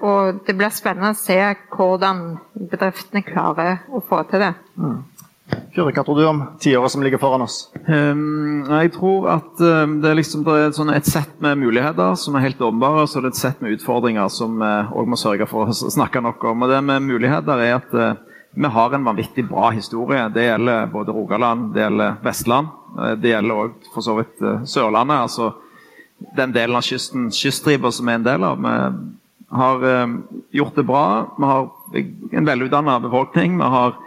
Og 0.06 0.44
det 0.46 0.54
blir 0.54 0.70
spennende 0.70 1.10
å 1.10 1.18
se 1.18 1.40
hvordan 1.74 2.22
bedriftene 2.70 3.24
klarer 3.26 3.82
å 3.90 4.00
få 4.06 4.22
til 4.30 4.46
det. 4.46 4.54
Mm. 4.78 5.00
Kyrre, 5.76 5.92
hva 5.92 6.02
tror 6.06 6.16
du 6.16 6.24
om 6.24 6.38
tiåret 6.56 6.88
som 6.88 7.02
ligger 7.04 7.20
foran 7.20 7.42
oss? 7.44 7.66
Um, 7.84 8.64
jeg 8.64 8.94
tror 8.94 9.26
at 9.28 9.60
um, 9.60 9.98
det 10.00 10.08
er, 10.08 10.16
liksom, 10.16 10.46
det 10.46 10.54
er 10.56 10.70
sånn 10.72 10.88
et 10.94 11.04
sett 11.04 11.34
med 11.44 11.60
muligheter 11.60 12.14
som 12.16 12.38
er 12.38 12.46
helt 12.46 12.62
åpenbare, 12.64 13.02
og 13.04 13.10
så 13.12 13.18
er 13.18 13.26
det 13.26 13.34
et 13.34 13.40
sett 13.42 13.60
med 13.60 13.74
utfordringer 13.76 14.30
som 14.32 14.54
vi 14.56 14.70
uh, 14.70 14.94
òg 14.96 15.10
må 15.12 15.18
sørge 15.20 15.44
for 15.50 15.68
å 15.68 15.76
snakke 15.76 16.22
nok 16.24 16.46
om. 16.48 16.64
Og 16.64 16.72
Det 16.72 16.78
med 16.80 17.04
muligheter 17.04 17.60
er 17.60 17.74
at 17.74 17.92
uh, 17.92 18.14
vi 18.56 18.70
har 18.72 18.96
en 18.96 19.04
vanvittig 19.04 19.44
bra 19.50 19.68
historie. 19.76 20.22
Det 20.32 20.46
gjelder 20.46 20.88
både 20.96 21.12
Rogaland, 21.12 21.68
det 21.76 21.84
gjelder 21.84 22.16
Vestland. 22.24 22.72
Uh, 22.96 23.12
det 23.20 23.34
gjelder 23.34 23.62
òg 23.66 23.92
for 23.92 24.08
så 24.08 24.16
vidt 24.16 24.40
uh, 24.40 24.64
Sørlandet. 24.64 25.28
altså 25.28 25.52
Den 26.40 26.56
delen 26.56 26.80
av 26.80 26.88
kysten, 26.88 27.28
kyststripa 27.28 27.92
som 27.92 28.08
er 28.08 28.22
en 28.22 28.28
del 28.30 28.48
av. 28.48 28.64
Vi 28.64 29.60
har 29.60 29.88
um, 30.08 30.18
gjort 30.56 30.80
det 30.80 30.88
bra. 30.88 31.06
Vi 31.36 31.52
har 31.52 31.68
en 32.40 32.48
velutdanna 32.48 32.96
befolkning. 33.04 33.60
vi 33.60 33.72
har 33.76 34.00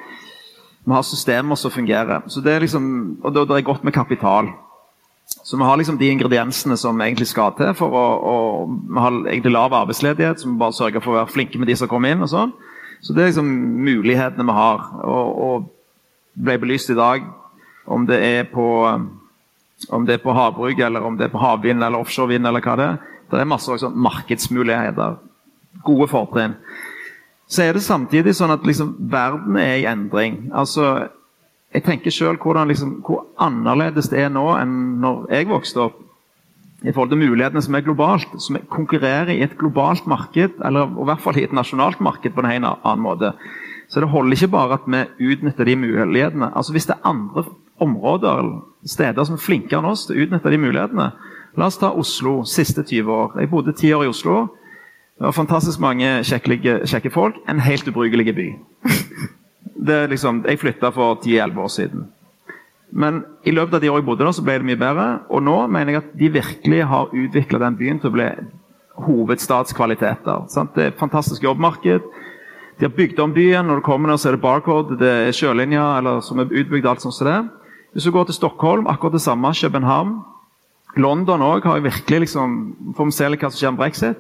vi 0.90 0.96
har 0.96 1.06
systemer 1.06 1.56
som 1.56 1.72
fungerer. 1.72 2.24
Så 2.28 2.42
det 2.42 2.54
er 2.54 2.64
liksom, 2.66 3.20
og 3.22 3.34
det, 3.34 3.46
er 3.46 3.62
godt 3.62 3.84
med 3.86 3.94
kapital. 3.94 4.50
Så 5.44 5.58
vi 5.58 5.64
har 5.64 5.78
liksom 5.78 6.00
de 6.00 6.10
ingrediensene 6.10 6.78
som 6.78 7.02
egentlig 7.02 7.28
skal 7.30 7.54
til. 7.58 7.76
for 7.78 7.94
å, 7.94 8.06
å 8.32 8.38
Vi 8.66 8.98
har 8.98 9.20
egentlig 9.30 9.54
lav 9.54 9.74
arbeidsledighet, 9.74 10.42
som 10.42 10.58
bare 10.58 10.74
sørger 10.74 11.06
for 11.06 11.14
å 11.14 11.20
være 11.20 11.34
flinke 11.36 11.62
med 11.62 11.70
de 11.70 11.76
som 11.78 11.88
kommer 11.88 12.10
inn. 12.10 12.26
og 12.26 12.32
sånn. 12.34 12.56
Så 13.02 13.14
det 13.14 13.22
er 13.22 13.30
liksom 13.30 13.54
mulighetene 13.86 14.48
vi 14.50 14.58
har. 14.58 14.82
Og, 15.06 15.38
og 15.46 15.70
ble 16.34 16.58
belyst 16.58 16.90
i 16.90 16.98
dag, 16.98 17.30
om 17.86 18.10
det 18.10 18.20
er 18.26 18.50
på 18.50 18.68
om 19.96 20.04
det 20.06 20.18
er 20.18 20.24
på 20.24 20.34
havbruk, 20.36 20.80
eller 20.84 21.06
om 21.06 21.16
det 21.18 21.30
er 21.30 21.32
på 21.32 21.40
havvind 21.40 21.84
eller 21.84 22.02
offshorevind, 22.02 22.48
eller 22.48 22.66
hva 22.66 22.74
det 22.76 22.86
er. 22.86 22.98
Det 23.32 23.40
er 23.40 23.48
masse 23.48 23.72
også 23.72 23.94
markedsmuligheter. 23.94 25.20
Gode 25.86 26.10
fortrinn 26.12 26.58
så 27.50 27.64
er 27.66 27.74
det 27.74 27.82
samtidig 27.82 28.36
sånn 28.38 28.54
at 28.54 28.66
liksom, 28.68 28.94
verden 29.10 29.58
er 29.58 29.80
i 29.80 29.88
endring. 29.90 30.52
Altså, 30.54 31.10
jeg 31.74 31.86
tenker 31.86 32.14
selv 32.14 32.46
liksom, 32.70 33.00
hvor 33.06 33.26
annerledes 33.42 34.10
det 34.10 34.22
er 34.22 34.30
nå 34.30 34.46
enn 34.58 35.02
når 35.02 35.26
jeg 35.34 35.50
vokste 35.50 35.88
opp. 35.88 35.98
I 36.80 36.94
forhold 36.94 37.10
til 37.12 37.20
mulighetene 37.20 37.62
som 37.62 37.76
er 37.76 37.84
globalt, 37.84 38.30
som 38.40 38.56
konkurrerer 38.72 39.34
i 39.34 39.42
et 39.44 39.58
globalt 39.60 40.06
marked, 40.08 40.62
eller 40.64 40.88
i 40.88 41.08
hvert 41.10 41.20
fall 41.20 41.38
i 41.38 41.44
et 41.44 41.56
nasjonalt 41.56 42.00
marked 42.00 42.32
på 42.32 42.40
en 42.40 42.52
helt 42.54 42.70
annen 42.70 43.04
måte. 43.04 43.34
Så 43.90 44.00
det 44.00 44.12
holder 44.14 44.38
ikke 44.38 44.54
bare 44.54 44.78
at 44.78 44.86
vi 44.88 45.34
utnytter 45.34 45.66
de 45.66 45.76
mulighetene. 45.76 46.52
Altså 46.56 46.72
Hvis 46.72 46.86
det 46.86 46.96
er 46.96 47.10
andre 47.10 47.44
områder 47.80 48.40
eller 48.40 48.62
steder 48.86 49.26
som 49.26 49.36
er 49.36 49.44
flinkere 49.44 49.82
enn 49.82 49.90
oss 49.90 50.06
til 50.08 50.16
å 50.16 50.24
utnytte 50.24 50.54
de 50.54 50.62
mulighetene 50.62 51.12
La 51.58 51.66
oss 51.66 51.80
ta 51.82 51.90
Oslo 51.98 52.44
siste 52.48 52.84
20 52.86 53.10
år. 53.12 53.34
Jeg 53.42 53.50
bodde 53.50 53.74
ti 53.76 53.90
år 53.92 54.06
i 54.06 54.12
Oslo. 54.12 54.36
Det 55.20 55.26
var 55.28 55.36
fantastisk 55.36 55.82
mange 55.84 56.08
kjekke, 56.24 56.78
kjekke 56.88 57.10
folk. 57.12 57.42
En 57.52 57.60
helt 57.60 57.88
ubrukelig 57.88 58.36
by. 58.36 58.48
Liksom, 60.12 60.46
jeg 60.48 60.60
flytta 60.60 60.94
for 60.96 61.20
10-11 61.26 61.60
år 61.60 61.68
siden. 61.74 62.06
Men 62.92 63.24
i 63.44 63.52
løpet 63.52 63.76
av 63.76 63.84
de 63.84 63.90
årene 63.92 64.02
jeg 64.02 64.08
bodde 64.08 64.26
der, 64.26 64.32
så 64.36 64.44
ble 64.48 64.56
det 64.62 64.68
mye 64.70 64.80
bedre. 64.80 65.08
Og 65.28 65.44
nå 65.44 65.58
mener 65.68 65.94
jeg 65.94 66.02
at 66.02 66.16
de 66.22 66.32
virkelig 66.38 66.80
har 66.88 67.12
utvikla 67.12 67.60
den 67.66 67.78
byen 67.80 68.00
til 68.00 68.12
å 68.12 68.16
bli 68.16 68.30
hovedstadskvaliteter. 69.10 70.48
Sant? 70.56 70.72
Det 70.76 70.86
er 70.86 70.94
et 70.94 71.00
fantastisk 71.00 71.44
jobbmarked. 71.44 72.08
De 72.80 72.88
har 72.88 72.96
bygd 72.96 73.20
om 73.20 73.36
byen. 73.36 73.68
Når 73.68 73.82
du 73.82 73.88
kommer 73.88 74.14
der, 74.14 74.24
så 74.24 74.32
er 74.32 74.38
det 74.38 74.44
barcode, 74.44 75.00
det 75.04 75.14
er 75.28 75.36
sjølinja 75.36 76.20
som 76.24 76.40
er 76.40 76.48
utbygd. 76.48 76.88
alt 76.88 77.04
sånt 77.04 77.20
som 77.20 77.28
det. 77.28 77.40
Hvis 77.92 78.08
du 78.08 78.12
går 78.16 78.30
til 78.30 78.40
Stockholm, 78.40 78.88
akkurat 78.88 79.20
det 79.20 79.22
samme. 79.22 79.52
København. 79.52 80.22
London 80.98 81.42
òg 81.42 81.68
har 81.68 81.80
virkelig 81.80 82.20
liksom, 82.20 82.76
Får 82.98 83.06
vi 83.06 83.12
se 83.12 83.28
hva 83.30 83.50
som 83.50 83.60
skjer 83.60 83.72
med 83.72 83.84
brexit. 83.84 84.18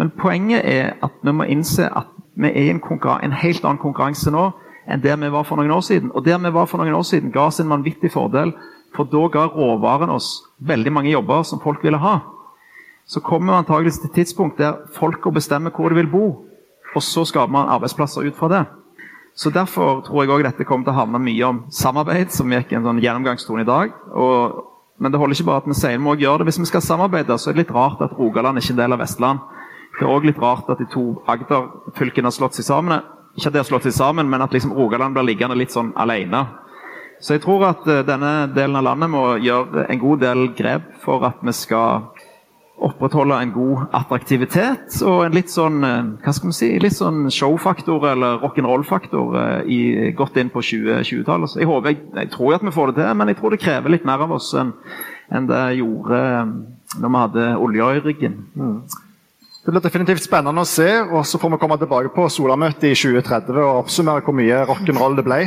Men 0.00 0.10
poenget 0.16 0.64
er 0.64 0.94
at 1.04 1.12
vi 1.22 1.32
må 1.36 1.44
innse 1.44 1.84
at 1.84 2.08
vi 2.40 2.48
er 2.48 2.70
i 2.70 2.72
en, 2.72 2.80
en, 2.80 3.32
helt 3.36 3.64
annen 3.64 3.80
konkurranse 3.82 4.32
nå 4.32 4.46
enn 4.88 5.02
der 5.04 5.18
vi 5.20 5.28
var 5.28 5.44
for 5.44 5.60
noen 5.60 5.74
år 5.76 5.84
siden. 5.84 6.08
Og 6.16 6.24
der 6.24 6.38
vi 6.40 6.52
var 6.54 6.66
for 6.66 6.80
noen 6.80 6.96
år 6.96 7.04
siden, 7.04 7.32
ga 7.34 7.50
oss 7.50 7.60
en 7.60 7.68
vanvittig 7.68 8.10
fordel. 8.14 8.54
For 8.96 9.04
da 9.04 9.26
ga 9.28 9.44
råvaren 9.52 10.10
oss 10.10 10.40
veldig 10.66 10.92
mange 10.92 11.12
jobber 11.12 11.44
som 11.44 11.60
folk 11.60 11.84
ville 11.84 12.00
ha. 12.00 12.16
Så 13.04 13.20
kommer 13.20 13.52
vi 13.52 13.58
antakeligvis 13.58 14.00
til 14.00 14.08
et 14.08 14.16
tidspunkt 14.22 14.58
der 14.58 14.80
folka 14.96 15.30
bestemmer 15.30 15.70
hvor 15.76 15.92
de 15.92 16.00
vil 16.00 16.10
bo. 16.10 16.24
Og 16.96 17.04
så 17.04 17.26
skaper 17.28 17.52
man 17.52 17.68
arbeidsplasser 17.68 18.24
ut 18.24 18.40
fra 18.40 18.48
det. 18.48 18.64
Så 19.36 19.50
Derfor 19.50 20.00
tror 20.00 20.22
jeg 20.22 20.30
også 20.30 20.48
dette 20.48 20.64
kommer 20.64 20.88
til 20.88 20.96
å 20.96 21.00
handle 21.04 21.20
mye 21.22 21.46
om 21.46 21.62
samarbeid, 21.70 22.32
som 22.32 22.50
gikk 22.50 22.72
en 22.72 22.88
sånn 22.88 23.04
gjennomgangstone 23.04 23.62
i 23.62 23.68
dag. 23.68 23.92
Og, 24.10 24.64
men 24.98 25.12
det 25.12 25.20
holder 25.20 25.36
ikke 25.36 25.50
bare 25.52 25.62
at 25.62 25.70
vi 25.70 25.76
sier 25.76 25.96
vi 25.98 26.04
må 26.08 26.16
gjøre 26.16 26.40
det. 26.40 26.50
Hvis 26.50 26.64
vi 26.64 26.72
skal 26.72 26.88
samarbeide, 26.88 27.38
så 27.38 27.50
er 27.50 27.56
det 27.56 27.66
litt 27.66 27.76
rart 27.76 28.02
at 28.04 28.16
Rogaland 28.18 28.58
ikke 28.58 28.72
er 28.72 28.78
en 28.78 28.82
del 28.82 28.96
av 28.96 29.04
Vestland. 29.04 29.59
Det 30.00 30.06
er 30.08 30.14
òg 30.16 30.24
litt 30.24 30.38
rart 30.40 30.70
at 30.72 30.78
de 30.80 30.86
to 30.88 31.20
Agder-fylkene 31.28 32.30
har 32.30 32.32
slått 32.32 32.56
seg 32.56 32.64
sammen. 32.64 33.02
Ikke 33.36 33.50
at 33.50 33.52
de 33.52 33.60
har 33.60 33.68
slått 33.68 33.84
seg 33.84 33.92
sammen, 33.92 34.30
men 34.32 34.40
at 34.40 34.54
liksom 34.56 34.72
Rogaland 34.72 35.12
blir 35.12 35.26
liggende 35.28 35.58
litt 35.60 35.74
sånn 35.74 35.92
alene. 36.00 36.40
Så 37.20 37.36
jeg 37.36 37.42
tror 37.44 37.66
at 37.68 37.84
uh, 37.84 38.00
denne 38.08 38.48
delen 38.56 38.78
av 38.80 38.86
landet 38.86 39.12
må 39.12 39.24
gjøre 39.44 39.84
en 39.92 40.00
god 40.00 40.22
del 40.24 40.46
grep 40.56 40.86
for 41.02 41.26
at 41.28 41.42
vi 41.44 41.52
skal 41.52 42.08
opprettholde 42.80 43.36
en 43.36 43.50
god 43.52 43.90
attraktivitet 43.98 45.02
og 45.04 45.26
en 45.26 45.36
litt 45.36 45.52
sånn 45.52 45.84
uh, 45.84 45.98
hva 46.24 46.32
skal 46.32 46.48
vi 46.48 46.56
si, 46.56 46.70
litt 46.80 46.96
sånn 46.96 47.28
showfaktor 47.28 48.08
eller 48.14 48.40
rock'n'roll-faktor 48.40 49.36
uh, 49.36 50.08
godt 50.16 50.40
inn 50.40 50.54
på 50.54 50.64
2020-tallet. 50.64 51.60
Jeg 51.60 51.68
jeg, 51.68 52.00
jeg, 52.22 52.32
tror 52.32 52.56
at 52.56 52.64
vi 52.64 52.72
får 52.78 52.94
det 52.94 53.02
til, 53.02 53.12
men 53.20 53.34
jeg 53.34 53.40
tror 53.42 53.52
det 53.52 53.60
krever 53.66 53.98
litt 53.98 54.08
mer 54.08 54.24
av 54.24 54.32
oss 54.40 54.48
enn, 54.56 54.72
enn 55.28 55.52
det 55.52 55.62
gjorde 55.82 56.24
når 56.96 57.08
vi 57.12 57.24
hadde 57.26 57.48
olja 57.68 57.92
i 57.98 58.04
ryggen. 58.08 58.42
Mm. 58.56 58.76
Det 59.70 59.76
blir 59.76 59.84
definitivt 59.84 60.24
spennende 60.24 60.64
å 60.64 60.66
se, 60.66 60.88
og 61.14 61.20
så 61.22 61.38
får 61.38 61.52
vi 61.52 61.58
komme 61.62 61.76
tilbake 61.78 62.10
på 62.10 62.24
Solamøtet 62.26 62.88
i 62.88 62.96
2030 62.98 63.60
og 63.62 63.76
oppsummere 63.84 64.24
hvor 64.26 64.34
mye 64.34 64.64
rock'n'roll 64.66 65.14
det 65.14 65.22
ble. 65.22 65.38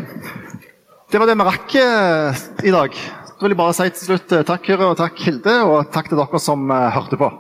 Det 1.12 1.20
var 1.20 1.28
det 1.28 1.36
vi 1.42 1.48
rakk 1.50 1.76
eh, 1.82 2.46
i 2.64 2.72
dag. 2.72 2.96
Da 2.96 3.44
vil 3.44 3.52
jeg 3.52 3.60
bare 3.60 3.76
si 3.76 3.90
til 3.92 4.08
slutt 4.14 4.32
eh, 4.32 4.46
takk, 4.48 4.64
Kyrre, 4.64 4.94
og 4.94 4.96
takk, 5.02 5.20
Hilde, 5.28 5.58
og 5.68 5.92
takk 5.92 6.08
til 6.08 6.22
dere 6.22 6.40
som 6.40 6.72
uh, 6.72 6.88
hørte 6.96 7.20
på. 7.20 7.34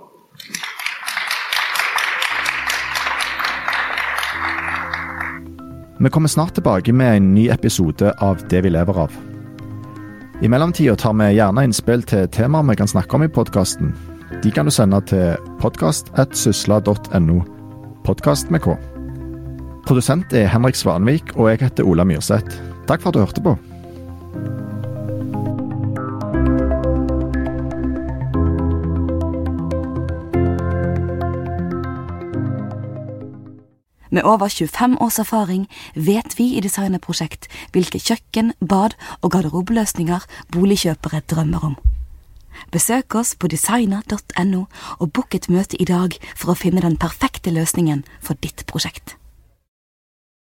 Vi 6.04 6.12
kommer 6.12 6.36
snart 6.36 6.60
tilbake 6.60 6.91
med 6.91 7.15
en 7.15 7.36
ny 7.39 7.48
episode 7.56 8.12
av 8.19 8.43
Det 8.52 8.60
vi 8.67 8.76
lever 8.76 9.06
av. 9.08 9.22
I 10.43 10.52
mellomtida 10.52 11.00
tar 11.00 11.15
vi 11.15 11.32
gjerne 11.38 11.63
innspill 11.63 12.04
til 12.04 12.28
temaer 12.28 12.74
vi 12.74 12.84
kan 12.84 12.91
snakke 12.91 13.15
om 13.15 13.24
i 13.24 13.32
podkasten. 13.32 13.96
De 14.41 14.52
kan 14.52 14.65
du 14.65 14.72
sende 14.72 15.02
til 15.08 15.36
podkast.sysla.no. 15.62 17.38
Podkast 18.04 18.52
med 18.52 18.60
K. 18.60 18.74
Produsent 19.88 20.34
er 20.34 20.48
Henrik 20.48 20.76
Svanvik, 20.76 21.36
og 21.36 21.50
jeg 21.52 21.62
heter 21.67 21.88
Ola 21.88 22.04
Myrseth. 22.08 22.58
Takk 22.88 23.04
for 23.04 23.12
at 23.12 23.15
du 23.15 23.19
hørte 23.19 23.43
på. 23.43 23.58
Med 34.13 34.22
over 34.24 34.48
25 34.48 34.98
års 35.02 35.19
erfaring 35.19 35.65
vet 35.96 36.38
vi 36.38 36.52
i 36.54 36.62
Designerprosjekt 36.62 37.50
hvilke 37.74 37.98
kjøkken, 37.98 38.54
bad 38.62 38.93
og 39.22 39.34
garderobeløsninger 39.34 40.28
boligkjøpere 40.54 41.24
drømmer 41.32 41.65
om. 41.72 41.76
Besøk 42.71 43.15
oss 43.15 43.34
på 43.36 43.49
designer.no 43.52 44.63
og 44.99 45.12
book 45.12 45.36
et 45.36 45.49
møte 45.49 45.80
i 45.82 45.89
dag 45.89 46.15
for 46.36 46.54
å 46.54 46.60
finne 46.60 46.86
den 46.86 46.99
perfekte 47.02 47.52
løsningen 47.52 48.06
for 48.21 48.39
ditt 48.39 48.65
prosjekt. 48.69 49.17